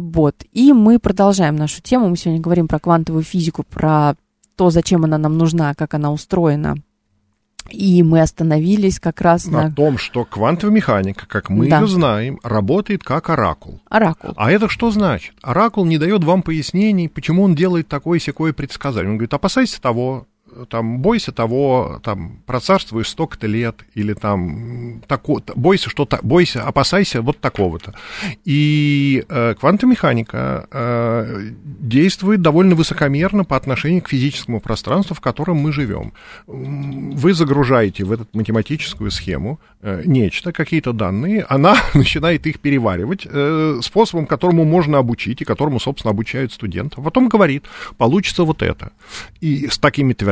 [0.00, 0.36] бот.
[0.52, 2.08] И мы продолжаем нашу тему.
[2.08, 4.16] Мы сегодня говорим про квантовую физику, про
[4.56, 6.76] то, зачем она нам нужна, как она устроена
[7.70, 9.64] и мы остановились как раз на...
[9.64, 11.80] На том, что квантовая механика, как мы да.
[11.80, 13.80] ее знаем, работает как оракул.
[13.88, 14.32] Оракул.
[14.36, 15.34] А это что значит?
[15.42, 19.10] Оракул не дает вам пояснений, почему он делает такое-сякое предсказание.
[19.10, 20.26] Он говорит, опасайся того,
[20.68, 27.38] там, бойся того, там, процарствуешь столько-то лет, или там, тако, бойся, что бойся, опасайся вот
[27.38, 27.94] такого-то.
[28.44, 35.56] И э, квантовая механика э, действует довольно высокомерно по отношению к физическому пространству, в котором
[35.58, 36.12] мы живем.
[36.46, 43.80] Вы загружаете в эту математическую схему э, нечто, какие-то данные, она начинает их переваривать э,
[43.82, 47.04] способом, которому можно обучить, и которому, собственно, обучают студентов.
[47.04, 47.64] Потом говорит,
[47.96, 48.92] получится вот это.
[49.40, 50.24] И с такими-то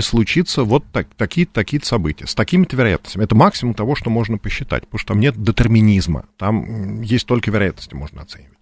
[0.00, 2.26] случится вот так, такие-то такие события.
[2.26, 3.24] С такими-то вероятностями.
[3.24, 6.26] Это максимум того, что можно посчитать, потому что там нет детерминизма.
[6.36, 8.58] Там есть только вероятности можно оценивать.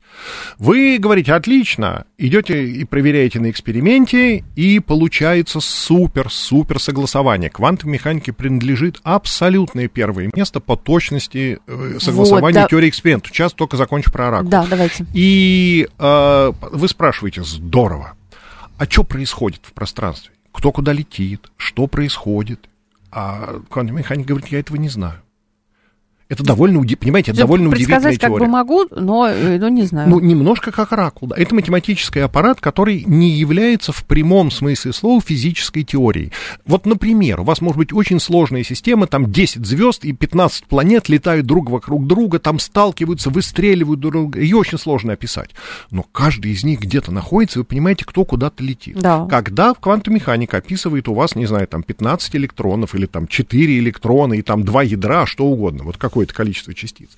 [0.59, 7.51] Вы говорите, отлично, идете и проверяете на эксперименте, и получается супер-супер согласование.
[7.51, 12.69] Квантовой механике принадлежит абсолютное первое место по точности э, согласования вот, да.
[12.69, 13.29] теории эксперимента.
[13.29, 14.49] Сейчас только закончу про оракул.
[14.49, 15.07] Да, давайте.
[15.13, 18.15] И э, вы спрашиваете, здорово,
[18.79, 20.33] а что происходит в пространстве?
[20.57, 21.51] Кто куда летит?
[21.59, 22.71] Что происходит?
[23.13, 25.21] А квантовая механика говорит, я этого не знаю.
[26.29, 28.19] Это довольно, понимаете, это довольно удивительная теория.
[28.19, 30.11] как бы могу, но, э, но не знаю.
[30.11, 31.29] Ну, немножко как оракул.
[31.29, 31.37] Да.
[31.39, 36.33] Это математический аппарат, который не является в прямом смысле слова физической теорией.
[36.67, 41.09] Вот, например, у вас может быть очень сложная система, там 10 звезд и 15 планет
[41.09, 44.41] летают друг вокруг друга, там сталкиваются, выстреливают друг друга.
[44.41, 45.51] Ее очень сложно описать.
[45.93, 48.99] Но каждый из них где-то находится, вы понимаете, кто куда-то летит.
[48.99, 49.27] Да.
[49.27, 54.35] Когда квантовая механика описывает у вас, не знаю, там 15 электронов или там 4 электрона
[54.35, 57.11] и там 2 ядра, что угодно, вот как какое-то количество частиц.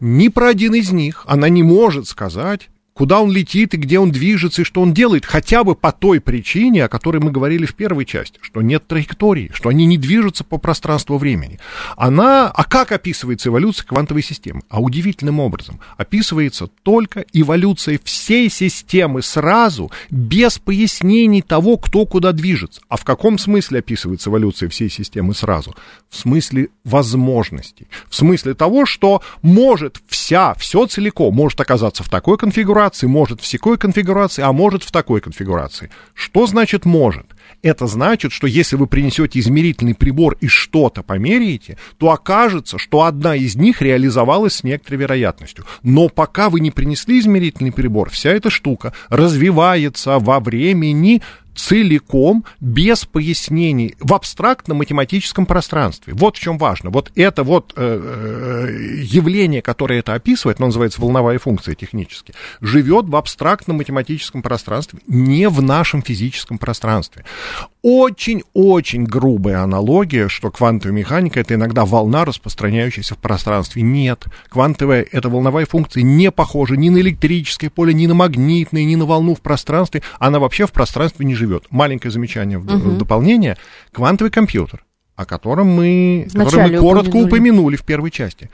[0.00, 4.12] Ни про один из них она не может сказать, куда он летит и где он
[4.12, 7.74] движется и что он делает, хотя бы по той причине, о которой мы говорили в
[7.74, 11.58] первой части, что нет траектории, что они не движутся по пространству времени.
[11.96, 14.62] Она, а как описывается эволюция квантовой системы?
[14.68, 22.80] А удивительным образом описывается только эволюция всей системы сразу, без пояснений того, кто куда движется.
[22.88, 25.74] А в каком смысле описывается эволюция всей системы сразу?
[26.08, 32.38] В смысле возможностей, в смысле того, что может вся, все целиком может оказаться в такой
[32.38, 35.90] конфигурации, конфигурации, может в секой конфигурации, а может в такой конфигурации.
[36.14, 37.26] Что значит может?
[37.62, 43.36] Это значит, что если вы принесете измерительный прибор и что-то померяете, то окажется, что одна
[43.36, 45.64] из них реализовалась с некоторой вероятностью.
[45.82, 51.22] Но пока вы не принесли измерительный прибор, вся эта штука развивается во времени
[51.54, 56.14] целиком, без пояснений, в абстрактном математическом пространстве.
[56.14, 56.90] Вот в чем важно.
[56.90, 63.06] Вот это вот э, э, явление, которое это описывает, оно называется волновая функция технически, живет
[63.06, 67.24] в абстрактном математическом пространстве, не в нашем физическом пространстве.
[67.86, 73.82] Очень-очень грубая аналогия, что квантовая механика это иногда волна, распространяющаяся в пространстве.
[73.82, 78.94] Нет, квантовая эта волновая функция не похожа ни на электрическое поле, ни на магнитное, ни
[78.94, 80.00] на волну в пространстве.
[80.18, 81.64] Она вообще в пространстве не живет.
[81.68, 82.88] Маленькое замечание в, угу.
[82.88, 83.58] в дополнение.
[83.92, 84.82] Квантовый компьютер,
[85.14, 87.28] о котором мы, который мы коротко упомянули.
[87.28, 88.48] упомянули в первой части.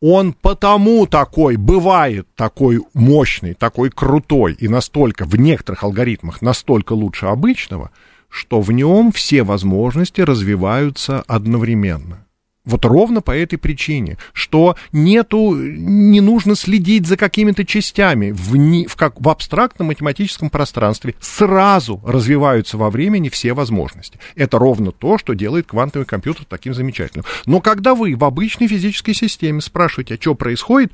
[0.00, 7.26] Он потому такой, бывает такой мощный, такой крутой и настолько в некоторых алгоритмах настолько лучше
[7.26, 7.92] обычного,
[8.34, 12.26] что в нем все возможности развиваются одновременно.
[12.64, 18.32] Вот ровно по этой причине, что нету, не нужно следить за какими-то частями.
[18.32, 24.18] В, не, в, как, в абстрактном математическом пространстве сразу развиваются во времени все возможности.
[24.34, 27.24] Это ровно то, что делает квантовый компьютер таким замечательным.
[27.46, 30.92] Но когда вы в обычной физической системе спрашиваете, а что происходит,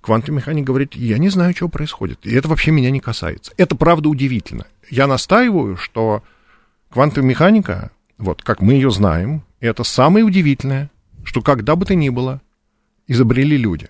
[0.00, 2.20] квантовый механик говорит, я не знаю, что происходит.
[2.22, 3.52] И это вообще меня не касается.
[3.58, 4.66] Это правда удивительно.
[4.88, 6.22] Я настаиваю, что
[6.90, 10.90] квантовая механика, вот как мы ее знаем, это самое удивительное,
[11.24, 12.40] что когда бы то ни было
[13.06, 13.88] изобрели люди.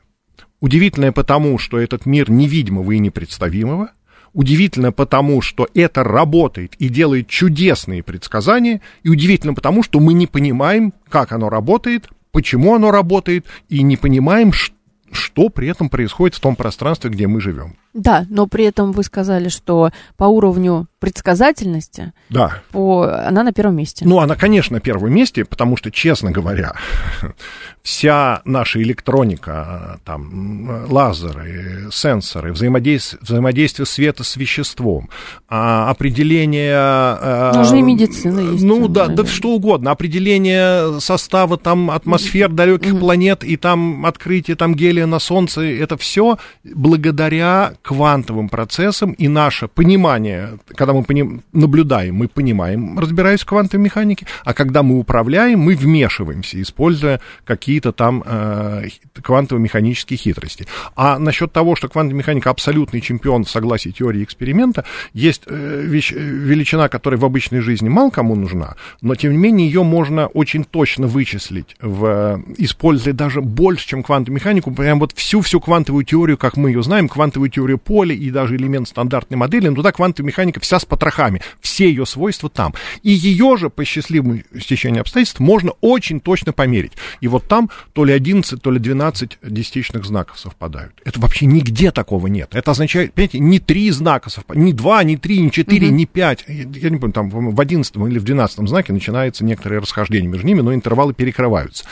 [0.60, 3.90] Удивительное потому, что этот мир невидимого и непредставимого,
[4.32, 10.26] удивительно потому, что это работает и делает чудесные предсказания, и удивительно потому, что мы не
[10.26, 16.40] понимаем, как оно работает, почему оно работает, и не понимаем, что при этом происходит в
[16.40, 17.76] том пространстве, где мы живем.
[17.98, 22.62] Да, но при этом вы сказали, что по уровню предсказательности да.
[22.70, 24.04] по, она на первом месте.
[24.04, 26.74] Ну, она, конечно, на первом месте, потому что, честно говоря,
[27.82, 35.08] вся наша электроника, там, лазеры, сенсоры, взаимодействие, взаимодействие света с веществом,
[35.48, 36.74] а, определение...
[36.76, 38.64] А, ну, уже и медицина есть.
[38.64, 39.90] Ну, да, да, что угодно.
[39.90, 43.00] Определение состава там атмосфер далеких mm-hmm.
[43.00, 49.66] планет и там открытие там гелия на Солнце, это все благодаря квантовым процессам, и наше
[49.66, 55.60] понимание, когда мы поним, наблюдаем, мы понимаем, разбираясь в квантовой механике, а когда мы управляем,
[55.60, 58.88] мы вмешиваемся, используя какие-то там э,
[59.22, 60.66] квантово-механические хитрости.
[60.96, 66.12] А насчет того, что квантовая механика абсолютный чемпион в согласии теории эксперимента, есть э, вещь,
[66.12, 70.26] э, величина, которая в обычной жизни мало кому нужна, но тем не менее ее можно
[70.26, 76.36] очень точно вычислить, в, используя даже больше, чем квантовую механику, прям вот всю-всю квантовую теорию,
[76.36, 79.92] как мы ее знаем, квантовую теорию теорию поля и даже элемент стандартной модели, но туда
[79.92, 82.74] квантовая механика вся с потрохами, все ее свойства там.
[83.02, 86.92] И ее же по счастливому стечению обстоятельств можно очень точно померить.
[87.20, 90.92] И вот там то ли 11, то ли 12 десятичных знаков совпадают.
[91.04, 92.54] Это вообще нигде такого нет.
[92.54, 95.94] Это означает, понимаете, не три знака совпадают, не два, не три, не четыре, угу.
[95.94, 96.44] не пять.
[96.48, 100.60] Я не помню, там в 11 или в 12 знаке начинается некоторое расхождение между ними,
[100.60, 101.84] но интервалы перекрываются.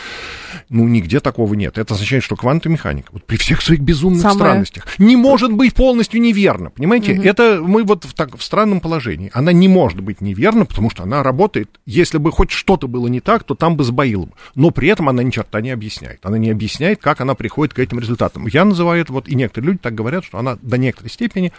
[0.68, 1.78] Ну, нигде такого нет.
[1.78, 4.38] Это означает, что квантовая механика, вот при всех своих безумных Самое...
[4.38, 6.70] странностях, не может быть полностью неверно.
[6.70, 7.22] Понимаете, угу.
[7.22, 9.30] это мы вот в, так, в странном положении.
[9.32, 11.80] Она не может быть неверна, потому что она работает.
[11.86, 14.32] Если бы хоть что-то было не так, то там бы сбоило бы.
[14.54, 16.24] Но при этом она ни черта не объясняет.
[16.24, 18.46] Она не объясняет, как она приходит к этим результатам.
[18.46, 21.52] Я называю это, вот и некоторые люди так говорят, что она до некоторой степени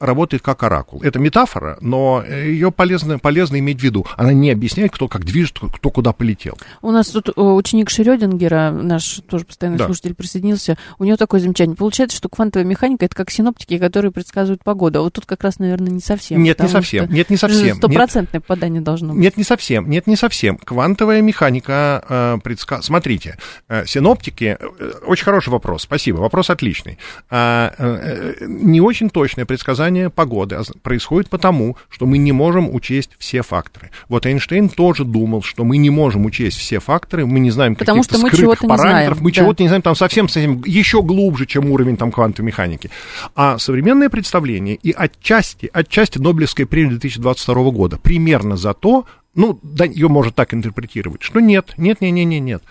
[0.00, 1.00] работает как оракул.
[1.02, 4.04] Это метафора, но ее полезно, полезно иметь в виду.
[4.16, 6.58] Она не объясняет, кто как движет, кто куда полетел.
[6.82, 9.86] У нас тут э, ученик Шрёдингера, наш тоже постоянный да.
[9.86, 10.76] слушатель, присоединился.
[10.98, 11.76] У него такое замечание.
[11.76, 14.98] Получается, что квантовая механика это как синоптики, которые предсказывают погоду.
[14.98, 16.42] А вот тут как раз, наверное, не совсем.
[16.42, 17.10] Нет, не совсем.
[17.10, 17.76] Нет, не совсем.
[17.76, 19.22] Стопроцентное попадание должно быть.
[19.22, 19.88] Нет, не совсем.
[19.88, 20.58] Нет, не совсем.
[20.58, 22.84] Квантовая механика э, предсказывает.
[22.84, 24.58] Смотрите, э, синоптики.
[24.58, 25.82] Э, очень хороший вопрос.
[25.82, 26.16] Спасибо.
[26.18, 26.98] Вопрос отличный.
[27.30, 32.74] Э, э, э не очень точное предсказание колебания погоды происходит потому, что мы не можем
[32.74, 33.90] учесть все факторы.
[34.08, 38.18] Вот Эйнштейн тоже думал, что мы не можем учесть все факторы, мы не знаем каких-то
[38.18, 39.36] скрытых параметров, мы да.
[39.36, 42.90] чего-то не знаем, там совсем, совсем еще глубже, чем уровень там квантовой механики.
[43.34, 49.84] А современное представление и отчасти, отчасти Нобелевская премия 2022 года примерно за то, ну, да,
[49.84, 52.62] ее можно так интерпретировать, что нет, нет, нет, нет, нет, нет.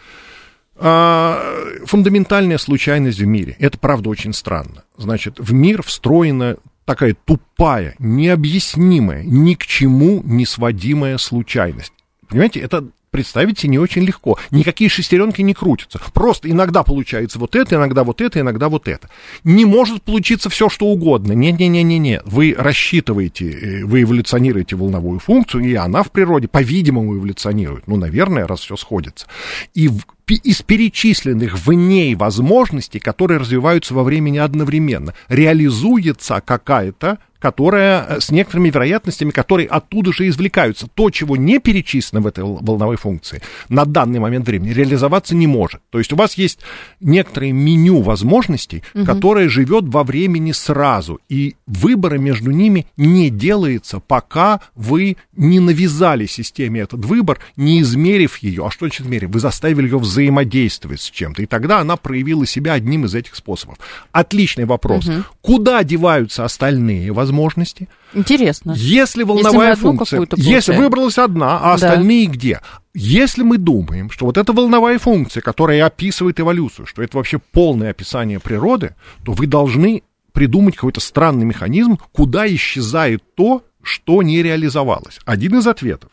[0.76, 1.40] А,
[1.86, 3.56] фундаментальная случайность в мире.
[3.60, 4.84] Это, правда, очень странно.
[4.98, 11.94] Значит, в мир встроена такая тупая, необъяснимая, ни к чему не сводимая случайность.
[12.28, 14.38] Понимаете, это представить себе не очень легко.
[14.52, 16.02] Никакие шестеренки не крутятся.
[16.14, 19.10] Просто иногда получается вот это, иногда вот это, иногда вот это.
[19.44, 21.34] Не может получиться все, что угодно.
[21.34, 22.22] Не-не-не-не-не.
[22.26, 27.88] Вы рассчитываете, э, вы эволюционируете волновую функцию, и она в природе, по-видимому, эволюционирует.
[27.88, 29.28] Ну, наверное, раз все сходится.
[29.76, 29.90] И
[30.28, 38.32] из перечисленных в ней возможностей, которые развиваются во времени одновременно, реализуется какая-то которая э, с
[38.32, 40.88] некоторыми вероятностями, которые оттуда же извлекаются.
[40.88, 45.82] То, чего не перечислено в этой волновой функции, на данный момент времени реализоваться не может.
[45.90, 46.60] То есть у вас есть
[47.02, 49.04] некоторое меню возможностей, угу.
[49.04, 56.28] которое живет во времени сразу, и выбора между ними не делается, пока вы не навязали
[56.28, 58.68] системе этот выбор, не измерив ее.
[58.68, 59.32] А что значит измерив?
[59.32, 63.80] Вы заставили ее взаимодействовать с чем-то, и тогда она проявила себя одним из этих способов.
[64.14, 65.06] Отличный вопрос.
[65.06, 65.24] Угу.
[65.42, 67.33] Куда деваются остальные возможности?
[67.34, 67.90] Возможности.
[68.14, 68.74] Интересно.
[68.76, 72.34] Если волновая если функция, если выбралась одна, а остальные да.
[72.34, 72.62] где?
[72.94, 77.90] Если мы думаем, что вот эта волновая функция, которая описывает эволюцию, что это вообще полное
[77.90, 85.20] описание природы, то вы должны придумать какой-то странный механизм, куда исчезает то, что не реализовалось.
[85.26, 86.12] Один из ответов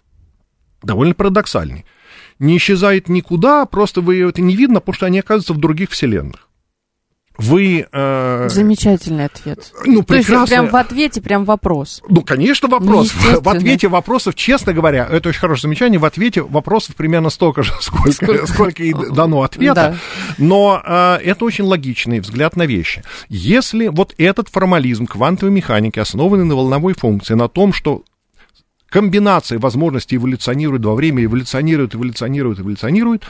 [0.82, 1.84] довольно парадоксальный.
[2.38, 6.49] Не исчезает никуда, просто вы это не видно, потому что они оказываются в других вселенных
[7.40, 7.86] вы...
[7.90, 9.72] Э, Замечательный ответ.
[9.84, 10.46] Ну, прекрасно.
[10.46, 12.02] Прям в ответе, прям вопрос.
[12.08, 13.12] Ну, конечно, вопрос.
[13.14, 17.62] Ну, в ответе вопросов, честно говоря, это очень хорошее замечание, в ответе вопросов примерно столько
[17.62, 18.46] же, сколько, сколько?
[18.46, 19.74] сколько и дано ответа.
[19.74, 19.96] Да.
[20.38, 23.02] Но э, это очень логичный взгляд на вещи.
[23.28, 28.04] Если вот этот формализм квантовой механики, основанный на волновой функции, на том, что
[28.88, 33.24] комбинация возможностей эволюционирует во время, эволюционирует, эволюционирует, эволюционирует,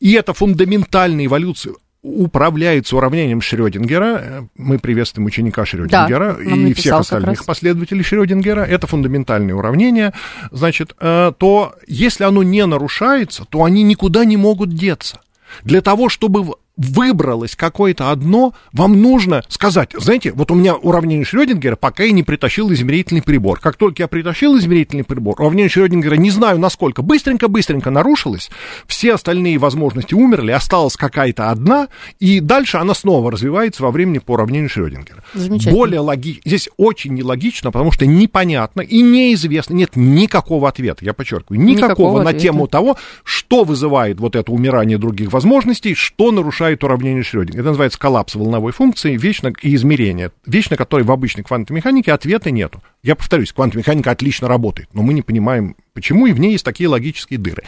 [0.00, 4.48] и это фундаментальная эволюция, управляется уравнением Шрёдингера.
[4.56, 8.60] Мы приветствуем ученика Шрёдингера Да, и всех остальных последователей Шрёдингера.
[8.60, 10.12] Это фундаментальное уравнение.
[10.52, 15.20] Значит, э, то если оно не нарушается, то они никуда не могут деться.
[15.64, 21.76] Для того, чтобы выбралось какое-то одно, вам нужно сказать, знаете, вот у меня уравнение Шрёдингера,
[21.76, 23.58] пока я не притащил измерительный прибор.
[23.60, 28.50] Как только я притащил измерительный прибор, уравнение Шрёдингера, не знаю насколько, быстренько-быстренько нарушилось,
[28.86, 31.88] все остальные возможности умерли, осталась какая-то одна,
[32.20, 35.24] и дальше она снова развивается во времени по уравнению Шрёдингера.
[35.34, 35.74] Замечательно.
[35.74, 41.60] Более логично, здесь очень нелогично, потому что непонятно и неизвестно, нет никакого ответа, я подчеркиваю,
[41.60, 42.42] никакого, Никакого на ответа.
[42.44, 47.60] тему того, что вызывает вот это умирание других возможностей, что нарушает уравнение Шрёдингера.
[47.60, 50.30] Это называется коллапс волновой функции, вещь на- и измерение.
[50.46, 52.82] Вещь, на которой в обычной квантовой механике ответа нету.
[53.02, 56.64] Я повторюсь, квантовая механика отлично работает, но мы не понимаем, почему, и в ней есть
[56.64, 57.62] такие логические дыры.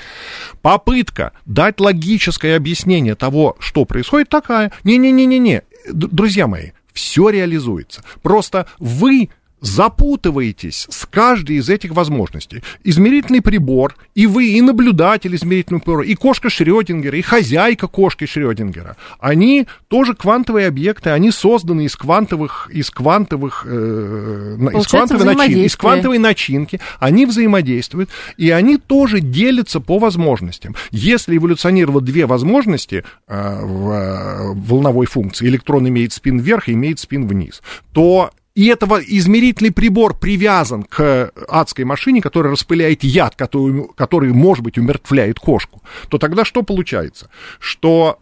[0.63, 4.73] Попытка дать логическое объяснение того, что происходит, такая.
[4.85, 8.03] Не-не-не-не-не, друзья мои, все реализуется.
[8.23, 9.31] Просто вы
[9.61, 12.63] запутываетесь с каждой из этих возможностей.
[12.85, 18.97] Измерительный прибор, и вы, и наблюдатель измерительного прибора, и кошка Шрёдингера, и хозяйка кошки Шрёдингера,
[19.19, 25.77] они тоже квантовые объекты, они созданы из квантовых, из квантовых, э, из квантовой начинки, из
[25.77, 30.75] квантовой начинки, они взаимодействуют, и они тоже делятся по возможностям.
[30.91, 36.99] Если эволюционировало две возможности э, в э, волновой функции, электрон имеет спин вверх и имеет
[36.99, 43.87] спин вниз, то и этого измерительный прибор привязан к адской машине, которая распыляет яд, который,
[43.97, 47.31] который, может быть, умертвляет кошку, то тогда что получается?
[47.61, 48.19] Что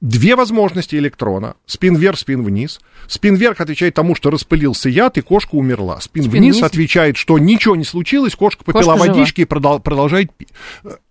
[0.00, 1.56] две возможности электрона.
[1.66, 2.80] Спин вверх, спин вниз.
[3.08, 6.00] Спин вверх отвечает тому, что распылился яд, и кошка умерла.
[6.00, 6.64] Спин, Спин вниз вниз.
[6.64, 9.14] отвечает, что ничего не случилось, кошка попила Кошка жива.
[9.14, 10.48] водички и продол- продолжает пить.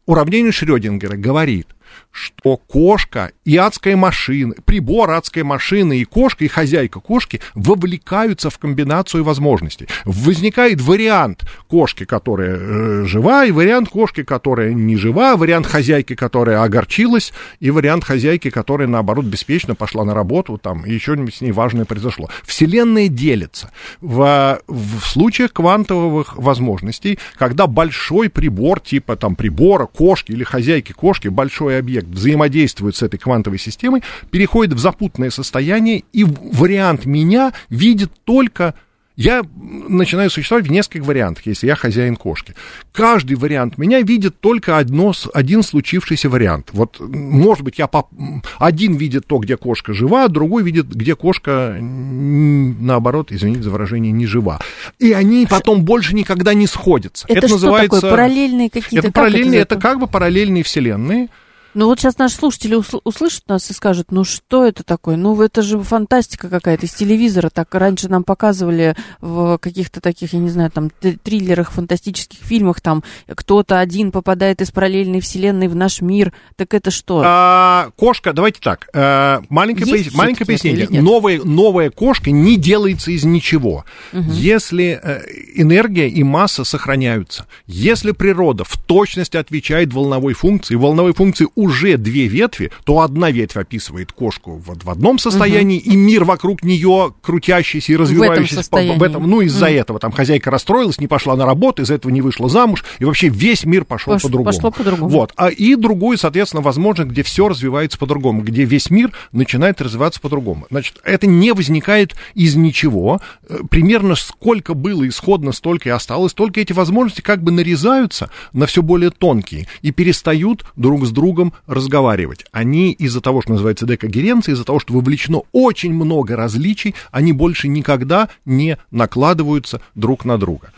[0.06, 1.68] Уравнение Шрёдингера говорит,
[2.12, 8.58] что кошка и адская машина, прибор адской машины и кошка, и хозяйка кошки вовлекаются в
[8.58, 9.88] комбинацию возможностей.
[10.06, 16.64] Возникает вариант кошки, которая э, жива, и вариант кошки, которая не жива, вариант хозяйки, которая
[16.64, 21.52] огорчилась, и вариант хозяйки, которая, наоборот, беспечно пошла на работу, там, и еще с ней
[21.52, 22.30] важное произошло.
[22.44, 23.72] Вселенная делится.
[24.02, 31.28] В, в случаях квантовых возможностей, когда большой прибор, типа там прибора, кошки или хозяйки кошки,
[31.28, 38.12] большой объект взаимодействует с этой квантовой системой, переходит в запутанное состояние, и вариант меня видит
[38.24, 38.74] только
[39.20, 39.42] я
[39.88, 42.54] начинаю существовать в нескольких вариантах, если я хозяин кошки.
[42.92, 46.70] Каждый вариант меня видит только одно, один случившийся вариант.
[46.72, 48.12] Вот, может быть, я поп-
[48.60, 54.12] один видит то, где кошка жива, а другой видит, где кошка, наоборот, извините за выражение,
[54.12, 54.60] не жива.
[55.00, 57.26] И они потом больше никогда не сходятся.
[57.28, 58.02] Это, что такое?
[58.02, 59.08] Параллельные какие-то?
[59.08, 61.30] Это Как параллельные, это за- как бы параллельные вселенные.
[61.78, 65.16] Ну вот сейчас наши слушатели усл- услышат нас и скажут, ну что это такое?
[65.16, 67.52] Ну это же фантастика какая-то из телевизора.
[67.54, 73.04] Так раньше нам показывали в каких-то таких, я не знаю, там триллерах, фантастических фильмах, там
[73.28, 76.34] кто-то один попадает из параллельной вселенной в наш мир.
[76.56, 77.22] Так это что?
[77.24, 80.88] А, кошка, давайте так, а, маленькое, пояс- маленькое пояснение.
[81.00, 83.86] Новая, новая кошка не делается из ничего.
[84.14, 85.22] Если э,
[85.54, 92.28] энергия и масса сохраняются, если природа в точности отвечает волновой функции, волновой функции уже две
[92.28, 97.94] ветви, то одна ветвь описывает кошку вот в одном состоянии, и мир вокруг нее крутящийся
[97.94, 98.98] и развивающийся по- состоянии.
[98.98, 99.30] в этом.
[99.30, 102.84] Ну, из-за этого там хозяйка расстроилась, не пошла на работу, из-за этого не вышла замуж,
[103.00, 104.46] и вообще весь мир пошел Пош- по-другому.
[104.46, 105.10] пошло по-другому.
[105.10, 105.34] Вот.
[105.36, 110.66] А и другую, соответственно, возможно, где все развивается по-другому, где весь мир начинает развиваться по-другому.
[110.72, 113.22] Значит, это не возникает из ничего.
[113.50, 116.34] Э, Примерно сколько было исходно, столько и осталось.
[116.34, 121.47] Только эти возможности как бы нарезаются на все более тонкие и перестают друг с другом
[121.66, 122.46] разговаривать.
[122.52, 127.68] Они из-за того, что называется декогеренция, из-за того, что вовлечено очень много различий, они больше
[127.68, 130.72] никогда не накладываются друг на друга.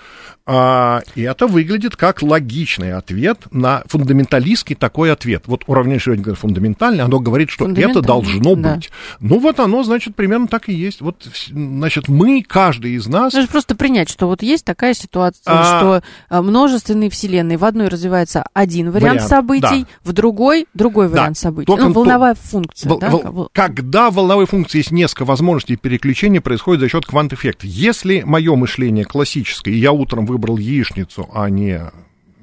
[0.52, 5.44] А, и это выглядит как логичный ответ на фундаменталистский такой ответ.
[5.46, 8.74] Вот уравнение Шрёдингера фундаментальное, оно говорит, что это должно да.
[8.76, 8.90] быть.
[9.20, 11.02] Ну вот оно, значит, примерно так и есть.
[11.02, 13.34] Вот, значит, мы, каждый из нас...
[13.34, 17.88] Нужно просто принять, что вот есть такая ситуация, А- что а, множественные вселенные, в одной
[17.88, 19.88] развивается один вариант, Вариант, событий, да.
[20.04, 21.68] в другой другой Да, вариант событий.
[21.68, 23.10] только ну, то- волновая функция, Вол- да?
[23.10, 23.50] вол-.
[23.54, 27.68] Когда в волновой функции есть несколько возможностей переключения, происходит за счет квант-эффекта.
[27.68, 31.82] Если мое мышление классическое, я утром выбрал яичницу, а не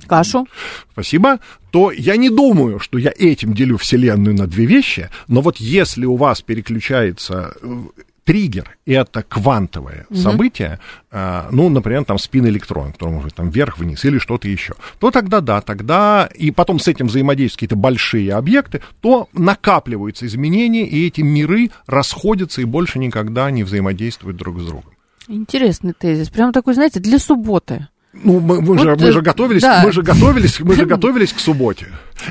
[0.06, 0.46] Кашу.
[0.92, 1.40] спасибо,
[1.70, 6.04] то я не думаю, что я этим делю Вселенную на две вещи, но вот если
[6.04, 7.76] у вас переключается э,
[8.22, 10.18] триггер— это квантовое угу.
[10.18, 10.78] событие,
[11.10, 15.60] а, ну, например, там спин-электрон, который может там вверх-вниз или что-то еще, то тогда да,
[15.60, 21.70] тогда, и потом с этим взаимодействуют какие-то большие объекты, то накапливаются изменения, и эти миры
[21.86, 24.95] расходятся и больше никогда не взаимодействуют друг с другом.
[25.28, 26.28] Интересный тезис.
[26.28, 27.88] Прям такой, знаете, для субботы.
[28.24, 29.82] Ну, мы, мы, вот, же, мы же готовились, да.
[29.84, 31.88] мы же готовились, мы же готовились к субботе.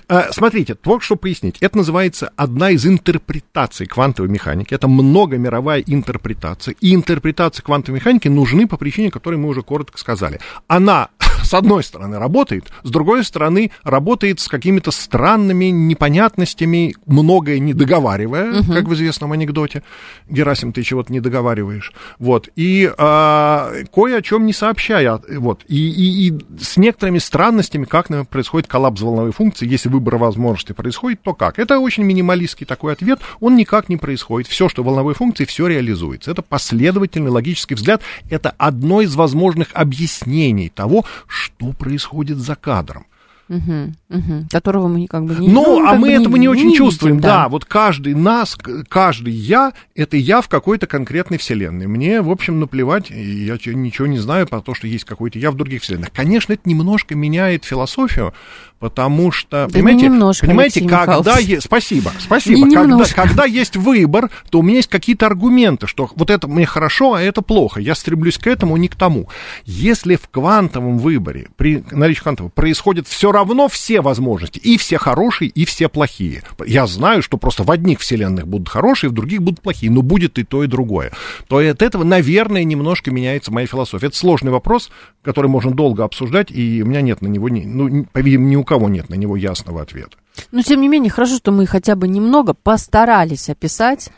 [0.07, 1.57] А, смотрите, вот что пояснить.
[1.61, 4.73] Это называется одна из интерпретаций квантовой механики.
[4.73, 6.75] Это многомировая интерпретация.
[6.81, 10.39] И интерпретации квантовой механики нужны по причине, которой мы уже коротко сказали.
[10.67, 11.09] Она
[11.45, 18.61] с одной стороны работает, с другой стороны работает с какими-то странными непонятностями, многое не договаривая,
[18.61, 18.73] угу.
[18.73, 19.83] как в известном анекдоте.
[20.29, 21.93] Герасим, ты чего-то не договариваешь.
[22.19, 22.49] Вот.
[22.55, 25.19] И а, кое о чем не сообщая.
[25.29, 25.63] Вот.
[25.67, 30.71] И, и, и с некоторыми странностями, как например, происходит коллапс волновой функции, если выбор возможности
[30.73, 31.59] происходит, то как?
[31.59, 34.47] Это очень минималистский такой ответ, он никак не происходит.
[34.47, 36.31] Все, что в волновой функции, все реализуется.
[36.31, 41.05] Это последовательный логический взгляд, это одно из возможных объяснений того,
[41.35, 43.05] что происходит за кадром.
[43.47, 44.45] Угу, угу.
[44.49, 47.17] Которого мы как бы не Ну, ну а мы этого не, не очень не чувствуем.
[47.17, 47.43] Видим, да.
[47.43, 48.57] да, вот каждый нас,
[48.89, 51.85] каждый я, это я в какой-то конкретной вселенной.
[51.85, 55.55] Мне, в общем, наплевать, я ничего не знаю про то, что есть какой-то я в
[55.55, 56.11] других вселенных.
[56.11, 58.33] Конечно, это немножко меняет философию,
[58.79, 64.59] потому что, да понимаете, немножко, понимаете, когда есть, спасибо, спасибо, когда, когда есть выбор, то
[64.59, 68.37] у меня есть какие-то аргументы, что вот это мне хорошо, а это плохо, я стремлюсь
[68.37, 69.29] к этому, не к тому.
[69.65, 75.49] Если в квантовом выборе, при наличии квантового, происходит все равно все возможности, и все хорошие,
[75.49, 76.43] и все плохие.
[76.65, 80.37] Я знаю, что просто в одних вселенных будут хорошие, в других будут плохие, но будет
[80.39, 81.11] и то, и другое.
[81.47, 84.07] То от этого, наверное, немножко меняется моя философия.
[84.07, 84.89] Это сложный вопрос,
[85.23, 88.89] который можно долго обсуждать, и у меня нет на него, ну, по-видимому, ни у кого
[88.89, 90.17] нет на него ясного ответа.
[90.51, 94.09] Но, тем не менее, хорошо, что мы хотя бы немного постарались описать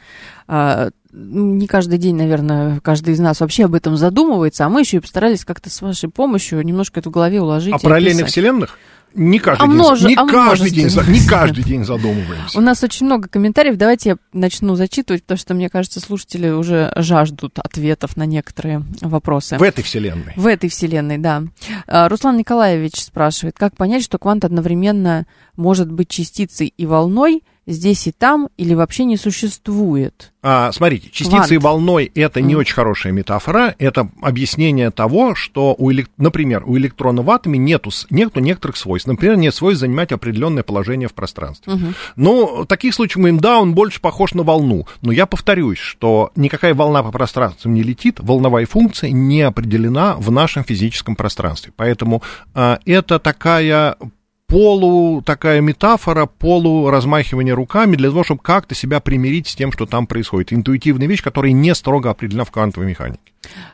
[0.47, 4.97] а, не каждый день, наверное, каждый из нас вообще об этом задумывается, а мы еще
[4.97, 7.73] и постарались как-то с вашей помощью немножко это в голове уложить.
[7.73, 8.77] О параллельных вселенных?
[9.13, 12.57] Не каждый, а день, не, а каждый день, не каждый день задумываемся.
[12.57, 13.75] У нас очень много комментариев.
[13.75, 19.57] Давайте я начну зачитывать, потому что, мне кажется, слушатели уже жаждут ответов на некоторые вопросы.
[19.57, 20.33] В этой вселенной.
[20.35, 21.43] В этой вселенной, да.
[21.87, 28.07] А, Руслан Николаевич спрашивает, как понять, что квант одновременно может быть частицей и волной, здесь
[28.07, 30.31] и там или вообще не существует?
[30.41, 35.91] А, смотрите, частицей и волной это не очень хорошая метафора, это объяснение того, что, у,
[36.15, 39.07] например, у электрона в атоме нету, нету некоторых свойств.
[39.07, 41.73] Например, нет свойств занимать определенное положение в пространстве.
[41.73, 41.85] Угу.
[42.15, 44.87] Но в таких случаях мы им, да, он больше похож на волну.
[45.01, 50.31] Но я повторюсь, что никакая волна по пространству не летит, волновая функция не определена в
[50.31, 51.73] нашем физическом пространстве.
[51.75, 53.97] Поэтому а, это такая
[54.47, 59.85] полу такая метафора, полу размахивание руками для того, чтобы как-то себя примирить с тем, что
[59.85, 60.53] там происходит.
[60.53, 63.19] Интуитивная вещь, которая не строго определена в квантовой механике.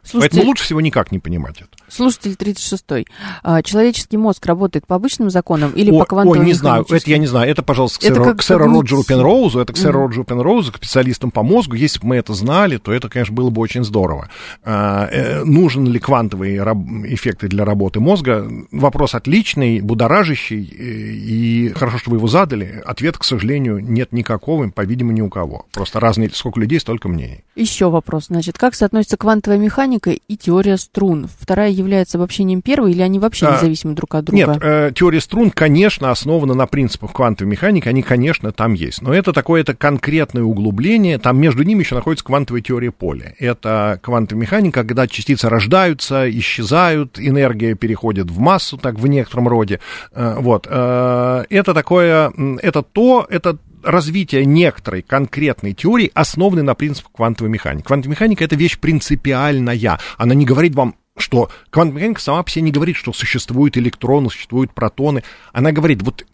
[0.03, 1.69] Слушайте, Поэтому лучше всего никак не понимать это.
[1.87, 3.07] Слушатель 36-й.
[3.43, 7.09] А, человеческий мозг работает по обычным законам или о, по квантовым Ой, не знаю, это
[7.09, 7.49] я не знаю.
[7.49, 9.59] Это, пожалуйста, к, это сэру, как, к сэру Роджеру Пенроузу.
[9.59, 10.01] Это к сэру mm.
[10.03, 11.75] Роджеру Пенроузу, к специалистам по мозгу.
[11.75, 14.29] Если бы мы это знали, то это, конечно, было бы очень здорово.
[14.63, 16.57] А, э, нужен ли квантовые
[17.05, 18.47] эффекты для работы мозга?
[18.71, 22.81] Вопрос отличный, будоражащий, э, и хорошо, что вы его задали.
[22.85, 25.65] Ответ, к сожалению, нет никакого, по-видимому, ни у кого.
[25.71, 27.43] Просто разные, сколько людей, столько мнений.
[27.55, 31.27] Еще вопрос, значит, как соотносится квантовая механика и теория струн?
[31.39, 34.53] Вторая является обобщением первой или они вообще а, независимы друг от друга?
[34.53, 39.01] Нет, э, теория струн, конечно, основана на принципах квантовой механики, они, конечно, там есть.
[39.01, 43.33] Но это такое это конкретное углубление, там между ними еще находится квантовая теория поля.
[43.39, 49.79] Это квантовая механика, когда частицы рождаются, исчезают, энергия переходит в массу, так в некотором роде.
[50.11, 50.67] Э, вот.
[50.69, 57.85] Э, это такое, это то, это развитие некоторой конкретной теории, основанной на принципах квантовой механики.
[57.85, 59.99] Квантовая механика— это вещь принципиальная.
[60.17, 64.29] Она не говорит вам, что квантовая механика сама по себе не говорит, что существуют электроны,
[64.29, 65.23] существуют протоны.
[65.51, 66.25] Она говорит, вот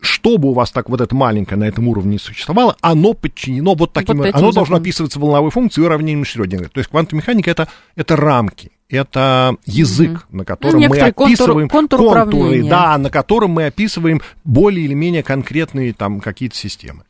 [0.00, 4.18] чтобы у вас так вот это маленькое на этом уровне существовало, оно подчинено вот таким...
[4.18, 6.68] Вот оно должно описываться волновой функцией и уравнением Шрёдингера.
[6.68, 10.36] То есть квантовая механика это,— это рамки это язык, mm-hmm.
[10.36, 14.94] на котором ну, мы описываем контур, контур контуры, да, на котором мы описываем более или
[14.94, 17.04] менее конкретные там какие-то системы.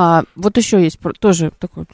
[0.00, 1.84] А, вот еще есть тоже такой,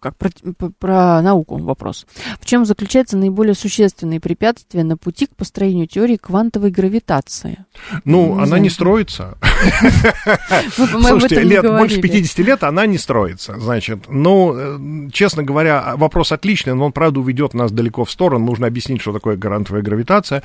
[0.00, 0.30] как про,
[0.78, 2.06] про науку вопрос.
[2.38, 7.64] В чем заключается наиболее существенные препятствия на пути к построению теории квантовой гравитации?
[8.04, 8.62] Ну, не она знаю.
[8.64, 9.38] не строится.
[10.72, 13.58] Слушайте, лет, больше 50 лет она не строится.
[13.58, 18.44] Значит, ну, э, честно говоря, вопрос отличный, но он, правда, уведет нас далеко в сторону.
[18.44, 20.42] Нужно объяснить, что такое грантовая гравитация.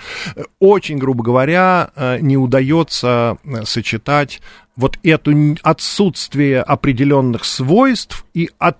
[0.60, 4.39] Очень, грубо говоря, э, не удается э, сочетать
[4.76, 8.78] вот это отсутствие определенных свойств и от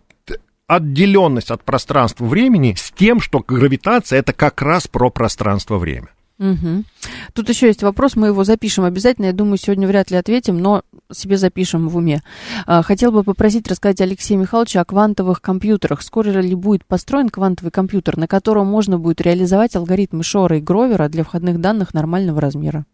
[0.68, 6.10] отделенность от пространства-времени с тем, что гравитация это как раз про пространство-время.
[6.39, 6.84] Угу.
[7.34, 9.28] Тут еще есть вопрос, мы его запишем обязательно.
[9.28, 10.82] Я думаю, сегодня вряд ли ответим, но
[11.12, 12.22] себе запишем в уме.
[12.66, 16.02] А, хотел бы попросить рассказать Алексея Михайловича о квантовых компьютерах.
[16.02, 21.08] Скоро ли будет построен квантовый компьютер, на котором можно будет реализовать алгоритмы Шора и Гровера
[21.08, 22.86] для входных данных нормального размера?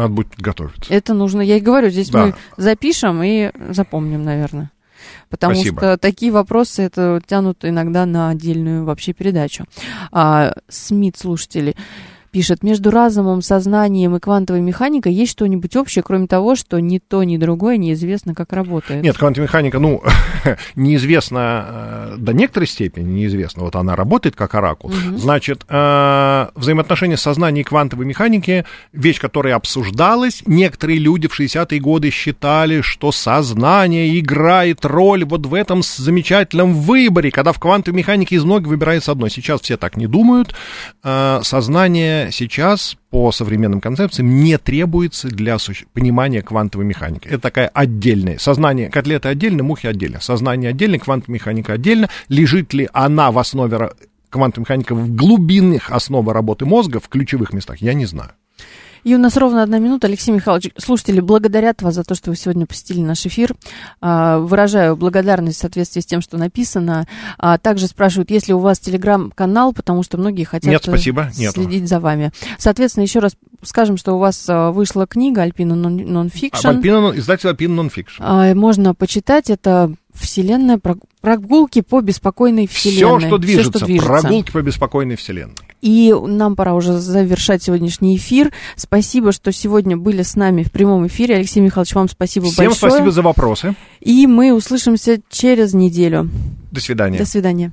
[0.00, 0.92] Надо будет подготовиться.
[0.92, 2.26] Это нужно, я и говорю, здесь да.
[2.26, 4.70] мы запишем и запомним, наверное.
[5.28, 5.78] Потому Спасибо.
[5.78, 9.64] что такие вопросы это тянут иногда на отдельную вообще передачу.
[10.10, 11.76] А, СМИ слушатели
[12.30, 17.22] пишет, между разумом, сознанием и квантовой механикой есть что-нибудь общее, кроме того, что ни то,
[17.24, 19.02] ни другое неизвестно, как работает?
[19.02, 20.02] Нет, квантовая механика, ну,
[20.74, 23.64] неизвестна э, до некоторой степени, неизвестно.
[23.64, 24.90] Вот она работает как оракул.
[24.90, 25.18] Угу.
[25.18, 32.10] Значит, э, взаимоотношения сознания и квантовой механики, вещь, которая обсуждалась, некоторые люди в 60-е годы
[32.10, 38.44] считали, что сознание играет роль вот в этом замечательном выборе, когда в квантовой механике из
[38.44, 39.28] многих выбирается одно.
[39.28, 40.54] Сейчас все так не думают.
[41.02, 45.56] Э, сознание сейчас по современным концепциям не требуется для
[45.92, 47.26] понимания квантовой механики.
[47.28, 48.38] Это такая отдельная.
[48.38, 50.20] Сознание котлеты отдельно, мухи отдельно.
[50.20, 52.08] Сознание отдельно, квантовая механика отдельно.
[52.28, 53.92] Лежит ли она в основе
[54.28, 58.30] квантовой механики в глубинных основах работы мозга, в ключевых местах, я не знаю.
[59.04, 60.06] И у нас ровно одна минута.
[60.06, 63.54] Алексей Михайлович, слушатели благодарят вас за то, что вы сегодня посетили наш эфир.
[64.00, 67.06] А, выражаю благодарность в соответствии с тем, что написано.
[67.38, 71.30] А, также спрашивают, есть ли у вас телеграм-канал, потому что многие хотят Нет, спасибо.
[71.36, 71.62] Нету.
[71.62, 72.32] следить за вами.
[72.58, 73.32] Соответственно, еще раз
[73.62, 76.66] скажем, что у вас а, вышла книга «Альпина нонфикшн».
[76.66, 78.22] Альпина, издатель «Альпина нонфикшн».
[78.54, 79.50] Можно почитать.
[79.50, 80.80] Это Вселенная,
[81.20, 83.18] прогулки по беспокойной Вселенной.
[83.20, 84.08] Все, что движется, Все, что движется.
[84.20, 85.54] прогулки по беспокойной Вселенной.
[85.80, 88.52] И нам пора уже завершать сегодняшний эфир.
[88.76, 91.36] Спасибо, что сегодня были с нами в прямом эфире.
[91.36, 92.76] Алексей Михайлович, вам спасибо Всем большое.
[92.76, 93.74] Всем спасибо за вопросы.
[94.00, 96.28] И мы услышимся через неделю.
[96.70, 97.18] До свидания.
[97.18, 97.72] До свидания.